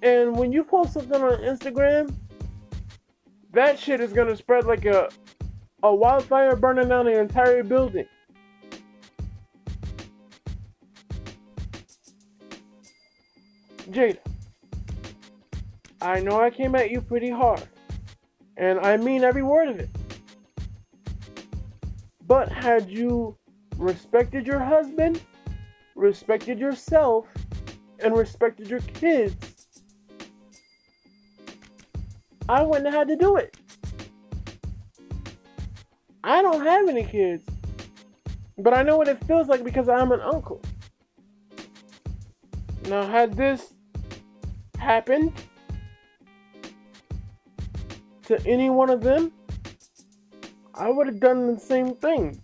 [0.03, 2.15] And when you post something on Instagram,
[3.53, 5.11] that shit is gonna spread like a
[5.83, 8.07] a wildfire burning down the entire building.
[13.91, 14.19] Jada,
[16.01, 17.63] I know I came at you pretty hard,
[18.57, 19.89] and I mean every word of it.
[22.27, 23.37] But had you
[23.77, 25.21] respected your husband,
[25.97, 27.27] respected yourself,
[27.99, 29.35] and respected your kids,
[32.49, 33.57] I wouldn't have had to do it.
[36.23, 37.45] I don't have any kids,
[38.59, 40.61] but I know what it feels like because I'm an uncle.
[42.89, 43.73] Now, had this
[44.79, 45.33] happened
[48.25, 49.33] to any one of them,
[50.75, 52.41] I would have done the same thing.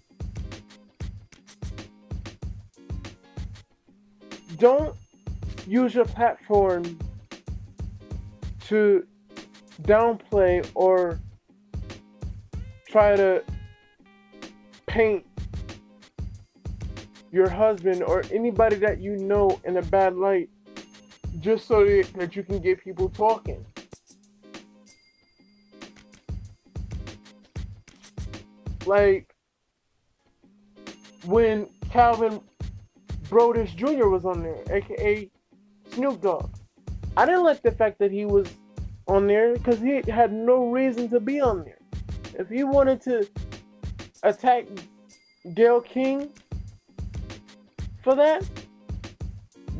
[4.59, 4.97] Don't
[5.67, 6.99] use your platform
[8.69, 9.07] to
[9.83, 11.21] downplay or
[12.89, 13.43] try to
[14.97, 15.27] paint
[17.31, 20.49] your husband or anybody that you know in a bad light
[21.39, 23.63] just so that you can get people talking.
[28.87, 29.35] Like
[31.27, 32.41] when Calvin
[33.29, 34.09] Broadus Jr.
[34.09, 35.31] was on there, aka
[35.93, 36.49] Snoop Dogg.
[37.19, 38.49] I didn't like the fact that he was
[39.07, 41.81] on there because he had no reason to be on there.
[42.39, 43.29] If he wanted to
[44.23, 44.67] attack
[45.55, 46.31] Gayle King
[48.03, 48.49] for that,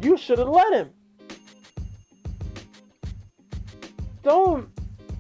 [0.03, 0.91] you should have let him.
[4.23, 4.69] Don't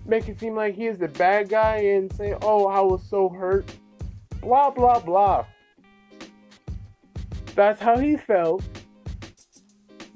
[0.04, 3.28] make it seem like he is the bad guy and say, oh, I was so
[3.28, 3.70] hurt.
[4.40, 5.46] Blah, blah, blah.
[7.54, 8.62] That's how he felt.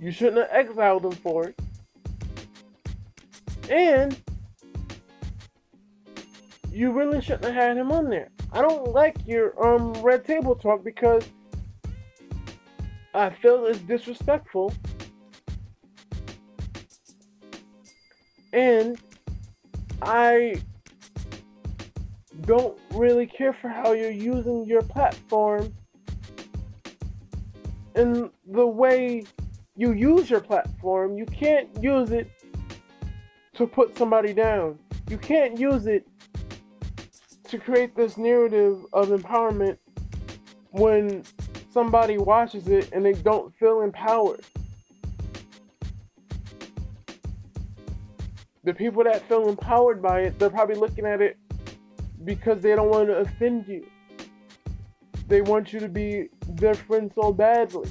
[0.01, 1.61] You shouldn't have exiled him for it.
[3.71, 4.21] And
[6.73, 8.31] you really shouldn't have had him on there.
[8.53, 11.25] I don't like your um red table talk because
[13.15, 14.73] I feel it's disrespectful.
[18.53, 18.99] And
[20.03, 20.57] I
[22.43, 25.73] don't really care for how you're using your platform
[27.95, 29.25] and the way
[29.77, 31.17] you use your platform.
[31.17, 32.29] You can't use it
[33.55, 34.79] to put somebody down.
[35.09, 36.07] You can't use it
[37.51, 39.77] to create this narrative of empowerment
[40.71, 41.25] when
[41.73, 44.45] somebody watches it and they don't feel empowered.
[48.63, 51.39] The people that feel empowered by it, they're probably looking at it
[52.25, 53.85] because they don't want to offend you.
[55.27, 57.91] They want you to be their friend so badly.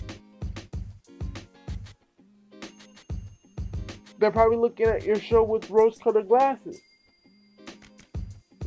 [4.20, 6.80] They're probably looking at your show with rose colored glasses.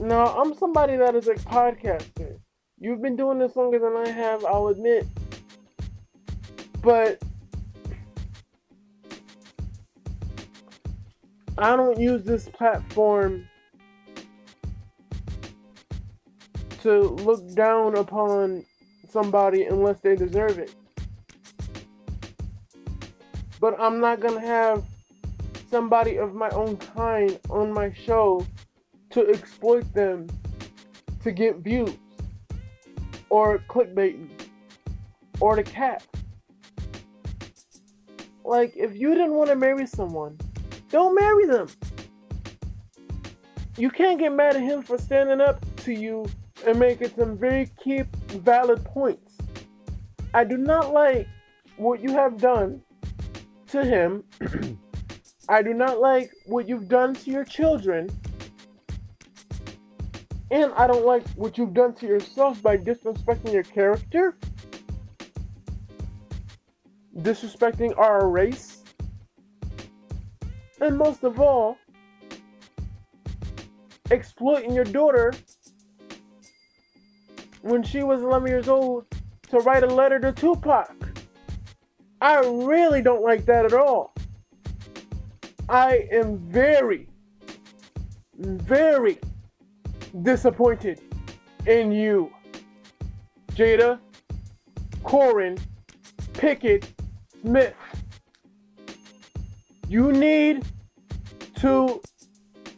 [0.03, 2.41] Now, I'm somebody that is a podcaster.
[2.77, 5.07] You've been doing this longer than I have, I'll admit.
[6.83, 7.23] But
[11.57, 13.49] I don't use this platform
[16.81, 18.65] to look down upon
[19.09, 20.75] somebody unless they deserve it.
[23.61, 24.83] But I'm not going to have
[25.71, 28.45] somebody of my own kind on my show
[29.13, 30.27] to exploit them
[31.23, 31.97] to get views
[33.31, 34.29] or clickbait
[35.41, 36.05] or to cat.
[38.45, 40.39] Like, if you didn't want to marry someone,
[40.91, 41.69] don't marry them.
[43.77, 46.27] You can't get mad at him for standing up to you
[46.67, 49.39] and making some very key valid points.
[50.35, 51.29] I do not like
[51.77, 52.83] what you have done
[53.69, 54.25] to him.
[55.49, 58.11] I do not like what you've done to your children.
[60.53, 64.37] And I don't like what you've done to yourself by disrespecting your character,
[67.17, 68.83] disrespecting our race,
[70.79, 71.79] and most of all,
[74.11, 75.33] exploiting your daughter
[77.63, 79.07] when she was 11 years old
[79.49, 80.95] to write a letter to Tupac.
[82.21, 84.13] I really don't like that at all.
[85.71, 87.09] I am very,
[88.37, 89.19] very
[90.21, 91.01] disappointed
[91.67, 92.31] in you,
[93.55, 93.99] Jada,
[95.03, 95.59] Koren,
[96.35, 96.85] Pinkett,
[97.41, 97.75] Smith.
[99.89, 100.65] You need
[101.57, 102.01] to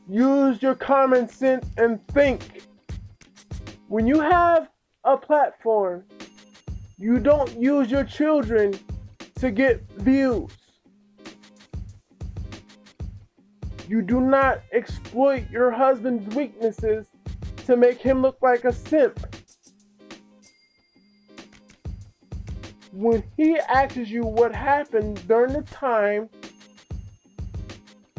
[0.09, 2.63] use your common sense and think.
[3.89, 4.69] When you have
[5.05, 6.05] a platform,
[6.99, 8.75] you don't use your children
[9.41, 10.51] to get views.
[13.89, 17.07] You do not exploit your husband's weaknesses
[17.67, 19.19] to make him look like a simp.
[22.93, 26.29] When he asks you what happened during the time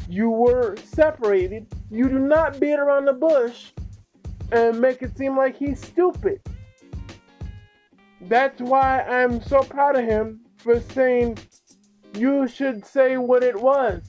[0.09, 3.71] you were separated, you do not beat around the bush
[4.51, 6.41] and make it seem like he's stupid.
[8.21, 11.37] That's why I'm so proud of him for saying
[12.15, 14.01] you should say what it was.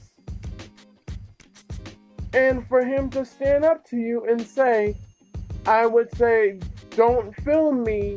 [2.33, 4.95] And for him to stand up to you and say,
[5.67, 6.59] I would say,
[6.91, 8.15] don't film me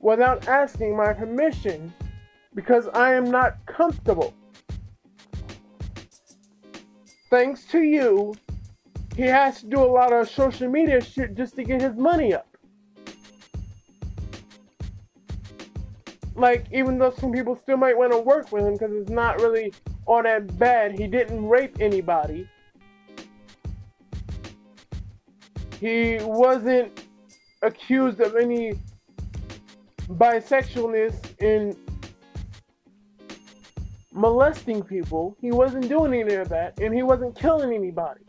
[0.00, 1.94] without asking my permission
[2.56, 4.34] because I am not comfortable.
[7.30, 8.34] Thanks to you,
[9.14, 12.34] he has to do a lot of social media shit just to get his money
[12.34, 12.48] up.
[16.34, 19.40] Like, even though some people still might want to work with him because it's not
[19.40, 19.72] really
[20.04, 22.48] all that bad, he didn't rape anybody.
[25.80, 27.04] He wasn't
[27.62, 28.74] accused of any
[30.08, 31.76] bisexualness in
[34.12, 35.36] molesting people.
[35.40, 38.22] He wasn't doing any of that, and he wasn't killing anybody.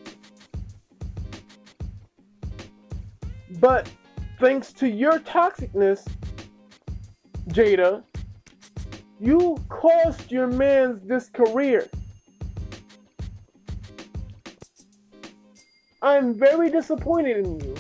[3.60, 3.90] But
[4.40, 6.06] thanks to your toxicness,
[7.50, 8.04] Jada,
[9.20, 11.88] you cost your man's this career.
[16.08, 17.76] I'm very disappointed in you.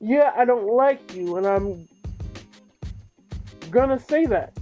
[0.00, 1.86] Yeah, I don't like you, and I'm
[3.70, 4.56] gonna say that.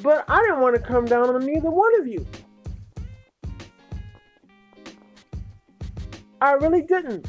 [0.00, 2.24] But I didn't want to come down on neither one of you.
[6.40, 7.26] I really didn't.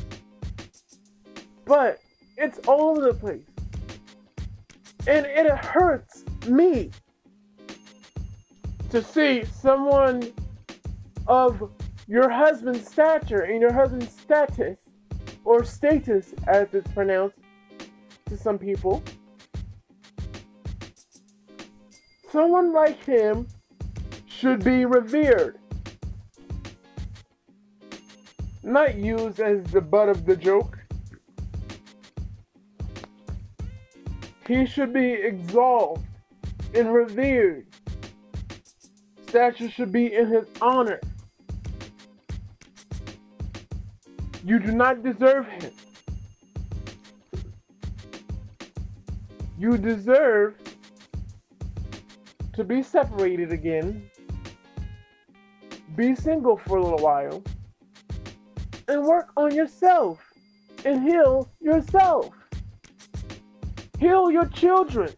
[1.65, 1.97] But
[2.37, 3.41] it's all over the place.
[5.07, 6.91] And it hurts me
[8.91, 10.31] to see someone
[11.25, 11.71] of
[12.07, 14.77] your husband's stature and your husband's status,
[15.43, 17.37] or status as it's pronounced
[18.27, 19.03] to some people.
[22.31, 23.47] Someone like him
[24.25, 25.59] should be revered,
[28.63, 30.77] not used as the butt of the joke.
[34.47, 36.05] He should be exalted
[36.73, 37.67] and revered.
[39.27, 41.01] Statue should be in his honor.
[44.47, 45.73] You do not deserve him.
[49.59, 50.55] You deserve
[52.53, 54.09] to be separated again,
[55.97, 57.43] be single for a little while,
[58.87, 60.17] and work on yourself
[60.85, 62.33] and heal yourself.
[63.99, 65.13] Heal your children.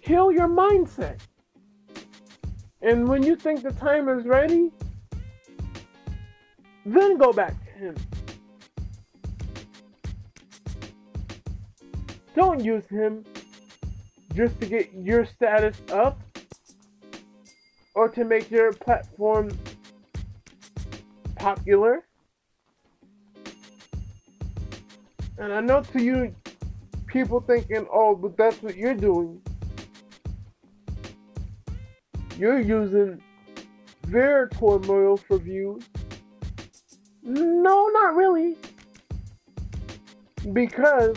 [0.00, 1.20] Heal your mindset.
[2.82, 4.72] And when you think the time is ready,
[6.84, 7.94] then go back to him.
[12.34, 13.24] Don't use him
[14.34, 16.20] just to get your status up
[17.94, 19.56] or to make your platform
[21.36, 22.04] popular.
[25.38, 26.34] And I know to you,
[27.06, 29.40] people thinking, oh, but that's what you're doing.
[32.36, 33.22] You're using
[34.08, 35.84] their turmoil for views.
[37.24, 38.56] No, not really.
[40.52, 41.16] Because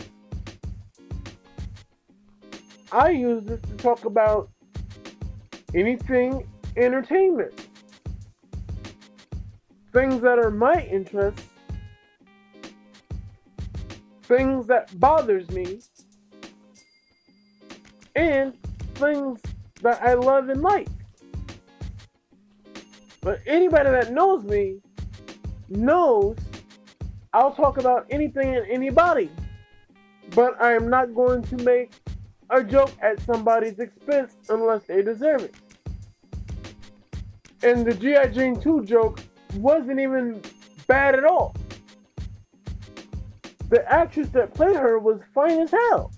[2.90, 4.48] I use this to talk about
[5.74, 6.48] anything
[6.78, 7.68] entertainment.
[9.92, 11.44] Things that are my interests.
[14.22, 15.80] Things that bothers me.
[18.16, 18.54] And
[18.94, 19.40] things
[19.82, 20.88] that I love and like.
[23.20, 24.80] But anybody that knows me
[25.68, 26.36] knows
[27.32, 29.30] I'll talk about anything and anybody.
[30.30, 31.92] But I am not going to make
[32.50, 35.54] a joke at somebody's expense unless they deserve it.
[37.62, 38.28] And the G.I.
[38.28, 39.20] Jane 2 joke
[39.56, 40.40] wasn't even
[40.86, 41.54] bad at all.
[43.68, 46.12] The actress that played her was fine as hell.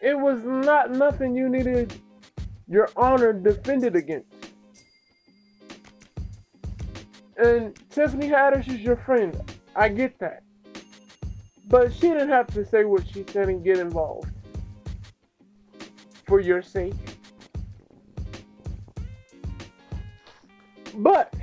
[0.00, 1.92] It was not nothing you needed
[2.68, 4.35] your honor defended against.
[7.36, 9.38] And Tiffany Haddish is your friend.
[9.74, 10.42] I get that.
[11.68, 14.30] But she didn't have to say what she said and get involved.
[16.26, 16.94] For your sake.
[20.94, 21.34] But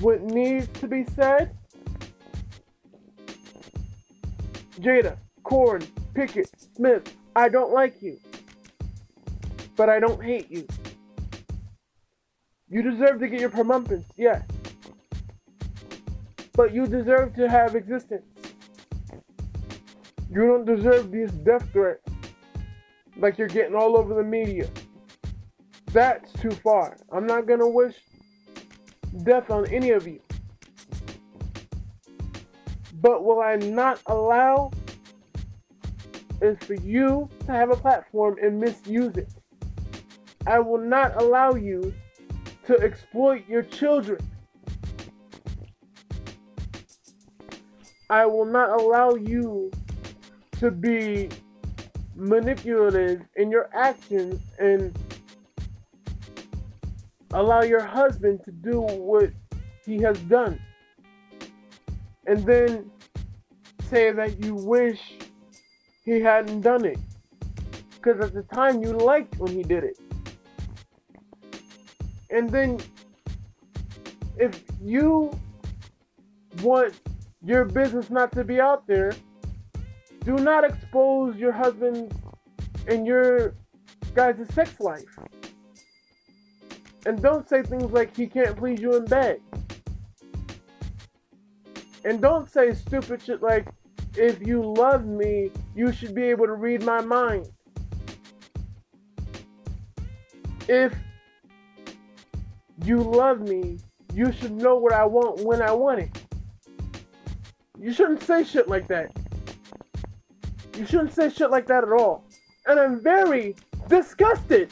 [0.00, 1.54] what needs to be said
[4.80, 5.82] Jada, Koren,
[6.14, 8.18] Pinkett, Smith, I don't like you.
[9.76, 10.66] But I don't hate you.
[12.68, 14.42] You deserve to get your comeuppance, yes
[16.54, 18.24] but you deserve to have existence.
[20.30, 22.02] You don't deserve these death threats
[23.16, 24.68] like you're getting all over the media.
[25.92, 26.96] That's too far.
[27.12, 27.94] I'm not to wish
[29.22, 30.20] death on any of you.
[33.00, 34.70] But will I not allow
[36.40, 39.28] is for you to have a platform and misuse it.
[40.46, 41.94] I will not allow you
[42.66, 44.18] to exploit your children.
[48.10, 49.70] I will not allow you
[50.60, 51.28] to be
[52.14, 54.96] manipulative in your actions and
[57.32, 59.30] allow your husband to do what
[59.84, 60.60] he has done.
[62.26, 62.90] And then
[63.90, 65.00] say that you wish
[66.04, 66.98] he hadn't done it.
[67.90, 69.98] Because at the time you liked when he did it.
[72.34, 72.80] And then
[74.36, 75.30] if you
[76.62, 76.92] want
[77.44, 79.12] your business not to be out there,
[80.24, 82.12] do not expose your husband
[82.88, 83.54] and your
[84.16, 85.04] guys' sex life.
[87.06, 89.40] And don't say things like he can't please you in bed.
[92.04, 93.68] And don't say stupid shit like,
[94.16, 97.46] if you love me, you should be able to read my mind.
[100.66, 100.94] If
[102.84, 103.78] you love me,
[104.12, 106.10] you should know what I want when I want it.
[107.80, 109.10] You shouldn't say shit like that.
[110.76, 112.24] You shouldn't say shit like that at all.
[112.66, 113.56] And I'm very
[113.88, 114.70] disgusted.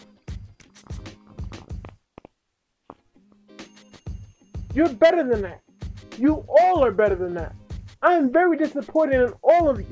[4.75, 5.61] You're better than that.
[6.19, 7.55] You all are better than that.
[8.01, 9.87] I am very disappointed in all of you.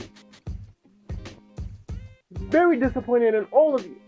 [2.32, 3.99] Very disappointed in all of you.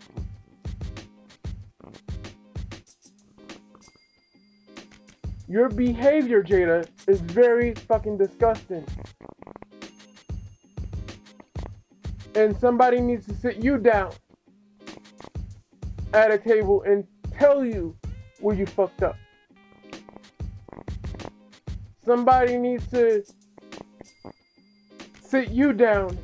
[5.53, 8.87] Your behavior, Jada, is very fucking disgusting.
[12.35, 14.15] And somebody needs to sit you down
[16.15, 17.07] at a table and
[17.39, 17.95] tell you
[18.41, 19.19] where you fucked up.
[22.03, 23.23] Somebody needs to
[25.23, 26.19] sit you down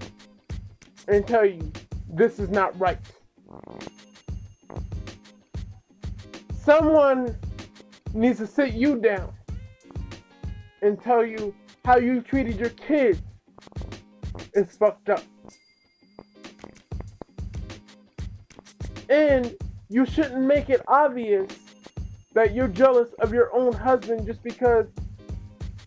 [1.07, 1.71] and tell you
[2.09, 2.97] this is not right.
[6.65, 7.37] Someone
[8.15, 9.33] needs to sit you down
[10.83, 11.55] and tell you
[11.85, 13.21] how you treated your kids
[14.55, 15.23] is fucked up.
[19.09, 19.55] And
[19.89, 21.51] you shouldn't make it obvious
[22.35, 24.87] that you're jealous of your own husband just because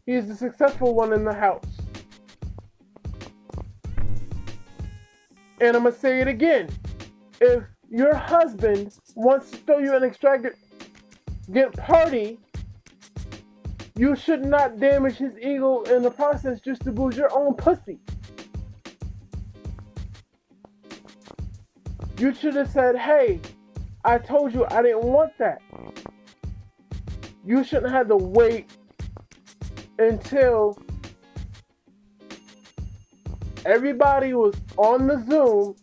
[0.06, 1.66] he's the successful one in the house.
[5.60, 6.70] And I'm to say it again.
[7.40, 10.56] If your husband wants to throw you an extravagant
[11.78, 12.40] party,
[13.96, 18.00] you should not damage his ego in the process just to boost your own pussy.
[22.18, 23.40] You should have said, hey,
[24.06, 25.62] I told you I didn't want that.
[27.46, 28.70] You shouldn't have to wait
[29.98, 30.78] until
[33.66, 35.76] everybody was on the Zoom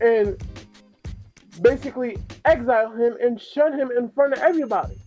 [0.00, 0.42] and
[1.62, 4.98] basically exile him and shun him in front of everybody.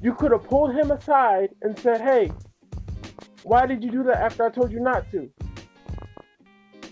[0.00, 2.32] You could have pulled him aside and said, hey,
[3.44, 5.30] why did you do that after I told you not to?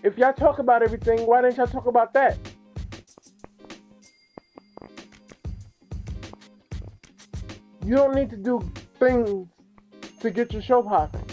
[0.03, 2.39] If y'all talk about everything, why didn't y'all talk about that?
[7.85, 8.61] You don't need to do
[8.99, 9.49] things
[10.21, 11.30] to get your show popping.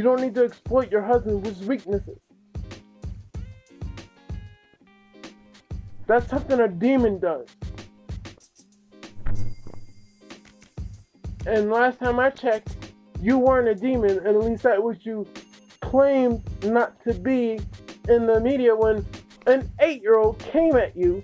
[0.00, 2.18] You don't need to exploit your husband's weaknesses.
[6.06, 7.46] That's something a demon does.
[11.44, 12.74] And last time I checked,
[13.20, 15.26] you weren't a demon, at least that was you
[15.82, 17.60] claimed not to be
[18.08, 19.04] in the media when
[19.46, 21.22] an eight year old came at you,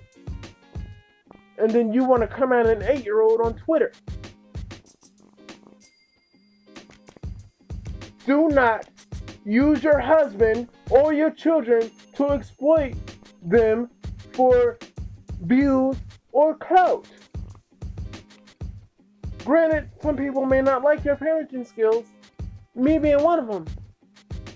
[1.57, 3.91] and then you want to come at an eight year old on Twitter.
[8.27, 8.89] Do not
[9.45, 12.93] use your husband or your children to exploit
[13.41, 13.89] them
[14.33, 14.77] for
[15.43, 15.95] views
[16.33, 17.07] or clout.
[19.45, 22.03] Granted, some people may not like your parenting skills,
[22.75, 23.65] me being one of them.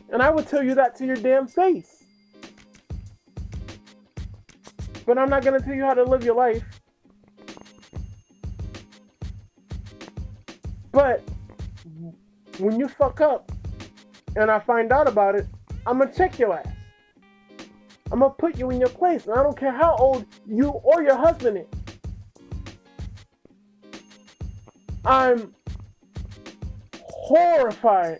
[0.09, 2.03] And I would tell you that to your damn face.
[5.05, 6.61] But I'm not going to tell you how to live your life.
[10.91, 11.23] But
[12.57, 13.49] when you fuck up
[14.35, 15.47] and I find out about it,
[15.85, 16.67] I'm to check your ass.
[18.11, 19.25] I'm to put you in your place.
[19.25, 21.65] And I don't care how old you or your husband is.
[25.05, 25.53] I'm
[27.03, 28.19] horrified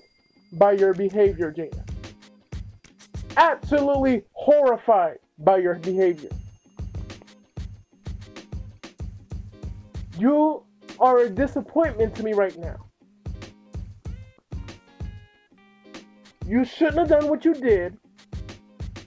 [0.54, 1.86] by your behavior, Jada.
[3.38, 6.30] Absolutely horrified by your behavior.
[10.18, 10.64] You
[11.00, 12.91] are a disappointment to me right now.
[16.52, 17.98] You shouldn't have done what you did.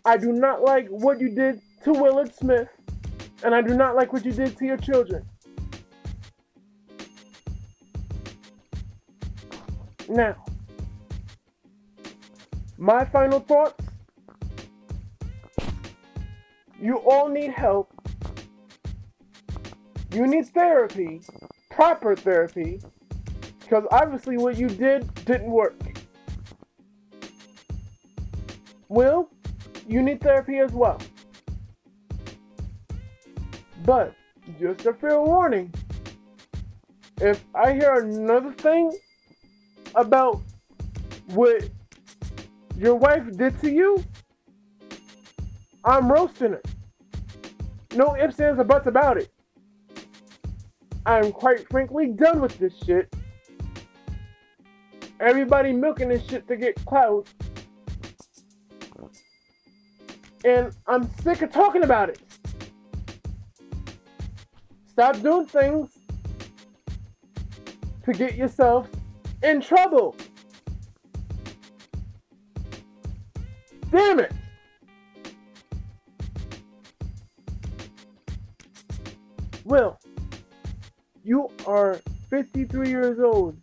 [0.03, 2.71] I do not like what you did to Willard Smith,
[3.43, 5.29] and I do not like what you did to your children.
[10.09, 10.43] Now,
[12.79, 13.85] my final thoughts
[16.81, 17.93] you all need help.
[20.13, 21.21] You need therapy,
[21.71, 22.81] proper therapy,
[23.61, 25.84] because obviously what you did didn't work.
[28.89, 29.29] Will,
[29.89, 31.01] you need therapy as well.
[33.85, 34.15] But,
[34.59, 35.73] just a fair warning
[37.21, 38.93] if I hear another thing
[39.95, 40.43] about
[41.29, 41.69] what
[42.77, 44.05] your wife did to you,
[45.85, 46.63] I'm roasting her.
[47.95, 49.31] No ifs, ands, or buts about it.
[51.07, 53.15] I'm quite frankly done with this shit.
[55.21, 57.29] Everybody milking this shit to get clout.
[60.45, 62.21] And I'm sick of talking about it.
[64.87, 65.91] Stop doing things
[68.05, 68.89] to get yourself
[69.43, 70.15] in trouble.
[73.91, 74.33] Damn it.
[79.65, 79.99] Will,
[81.25, 83.57] you are 53 years old.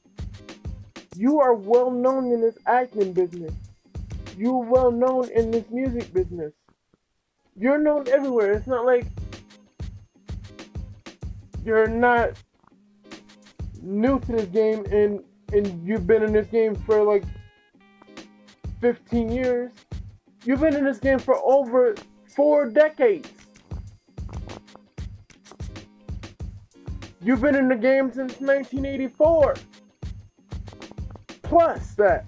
[1.15, 3.53] You are well known in this acting business.
[4.36, 6.53] You're well known in this music business.
[7.56, 8.54] You're known everywhere.
[8.54, 9.06] It's not like
[11.64, 12.32] you're not
[13.82, 15.24] new to this game and
[15.54, 17.24] and you've been in this game for like
[18.80, 19.72] 15 years.
[20.43, 21.95] You've been in this game for over
[22.36, 23.30] four decades.
[27.22, 29.56] You've been in the game since 1984.
[31.43, 32.26] Plus that.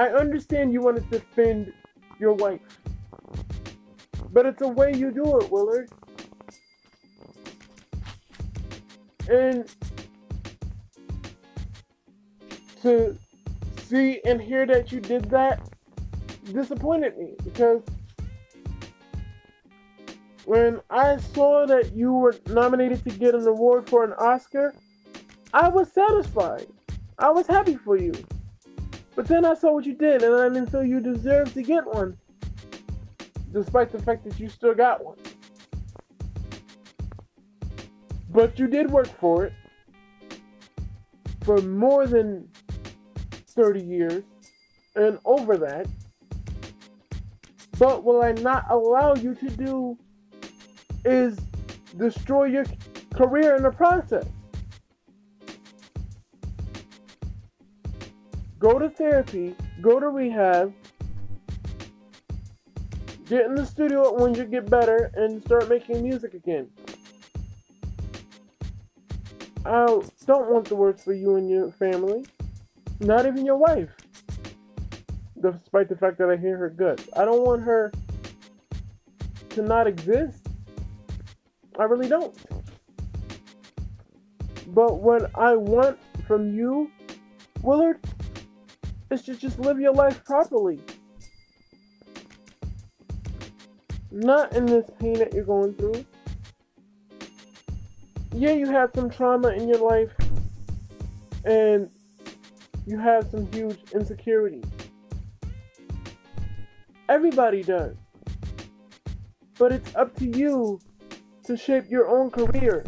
[0.00, 1.74] I understand you want to defend
[2.18, 2.62] your wife.
[4.32, 5.90] But it's a way you do it, Willard.
[9.28, 9.70] And
[12.80, 13.18] to
[13.76, 15.68] see and hear that you did that
[16.50, 17.82] disappointed me because
[20.46, 24.74] when I saw that you were nominated to get an award for an Oscar,
[25.52, 26.68] I was satisfied.
[27.18, 28.14] I was happy for you.
[29.14, 31.86] But then I saw what you did, and I didn't feel you deserved to get
[31.86, 32.16] one,
[33.52, 35.18] despite the fact that you still got one.
[38.30, 39.52] But you did work for it
[41.42, 42.48] for more than
[43.48, 44.24] 30 years
[44.94, 45.86] and over that.
[47.78, 49.98] But will I not allow you to do
[51.04, 51.38] is
[51.96, 52.64] destroy your
[53.14, 54.26] career in the process?
[58.60, 60.74] Go to therapy, go to rehab,
[63.26, 66.68] get in the studio when you get better, and start making music again.
[69.64, 69.86] I
[70.26, 72.26] don't want the worst for you and your family.
[73.00, 73.88] Not even your wife.
[75.40, 77.08] Despite the fact that I hear her guts.
[77.16, 77.90] I don't want her
[79.50, 80.46] to not exist.
[81.78, 82.36] I really don't.
[84.66, 86.90] But what I want from you,
[87.62, 87.98] Willard,
[89.10, 90.80] is to just live your life properly.
[94.10, 96.04] Not in this pain that you're going through.
[98.32, 100.12] Yeah, you had some trauma in your life,
[101.44, 101.90] and
[102.86, 104.64] you have some huge insecurities.
[107.08, 107.96] Everybody does.
[109.58, 110.80] But it's up to you
[111.44, 112.84] to shape your own career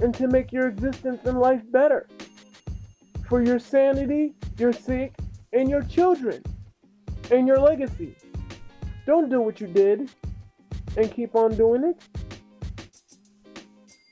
[0.00, 2.06] and to make your existence in life better
[3.28, 5.14] for your sanity, your sick,
[5.52, 6.42] and your children
[7.30, 8.14] and your legacy.
[9.06, 10.10] Don't do what you did
[10.96, 12.00] and keep on doing it.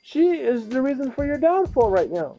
[0.03, 2.39] She is the reason for your downfall right now.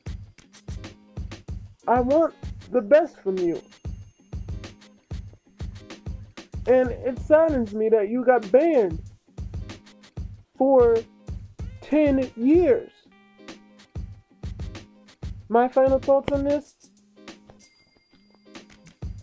[1.88, 2.34] I want
[2.72, 3.62] the best from you.
[6.68, 9.02] And it saddens me that you got banned
[10.58, 10.98] for
[11.82, 12.92] 10 years.
[15.48, 16.76] My final thoughts on this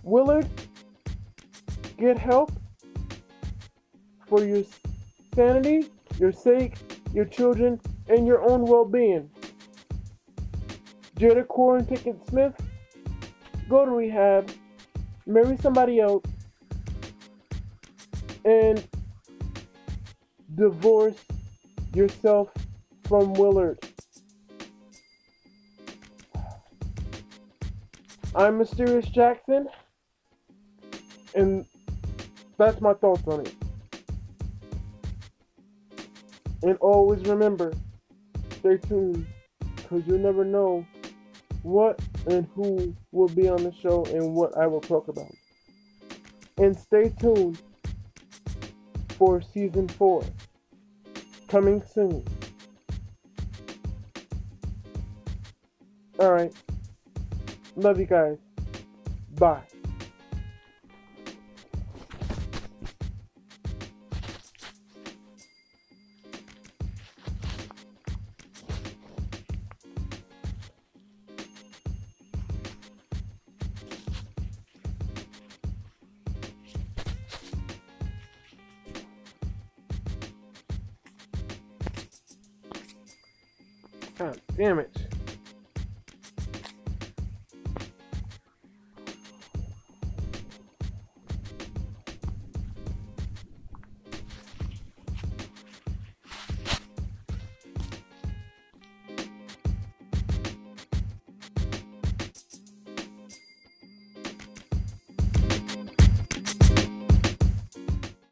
[0.05, 0.49] Willard,
[1.97, 2.53] get help
[4.27, 4.65] for your
[5.35, 6.77] sanity, your sake,
[7.13, 9.31] your children, and your own well being.
[11.17, 12.55] Jada Koren Pinkett Smith,
[13.69, 14.51] go to rehab,
[15.27, 16.25] marry somebody else,
[18.45, 18.85] and
[20.55, 21.25] divorce
[21.95, 22.49] yourself
[23.05, 23.79] from Willard.
[28.35, 29.69] I'm Mysterious Jackson,
[31.35, 31.67] and
[32.57, 33.55] that's my thoughts on it.
[36.63, 37.75] And always remember,
[38.53, 39.27] stay tuned,
[39.77, 40.87] because you'll never know
[41.63, 45.31] what and who will be on the show and what I will talk about.
[46.57, 47.61] And stay tuned
[49.19, 50.25] for season four,
[51.49, 52.25] coming soon.
[56.19, 56.55] Alright.
[57.77, 58.37] Love you guys.
[59.39, 59.72] Bye.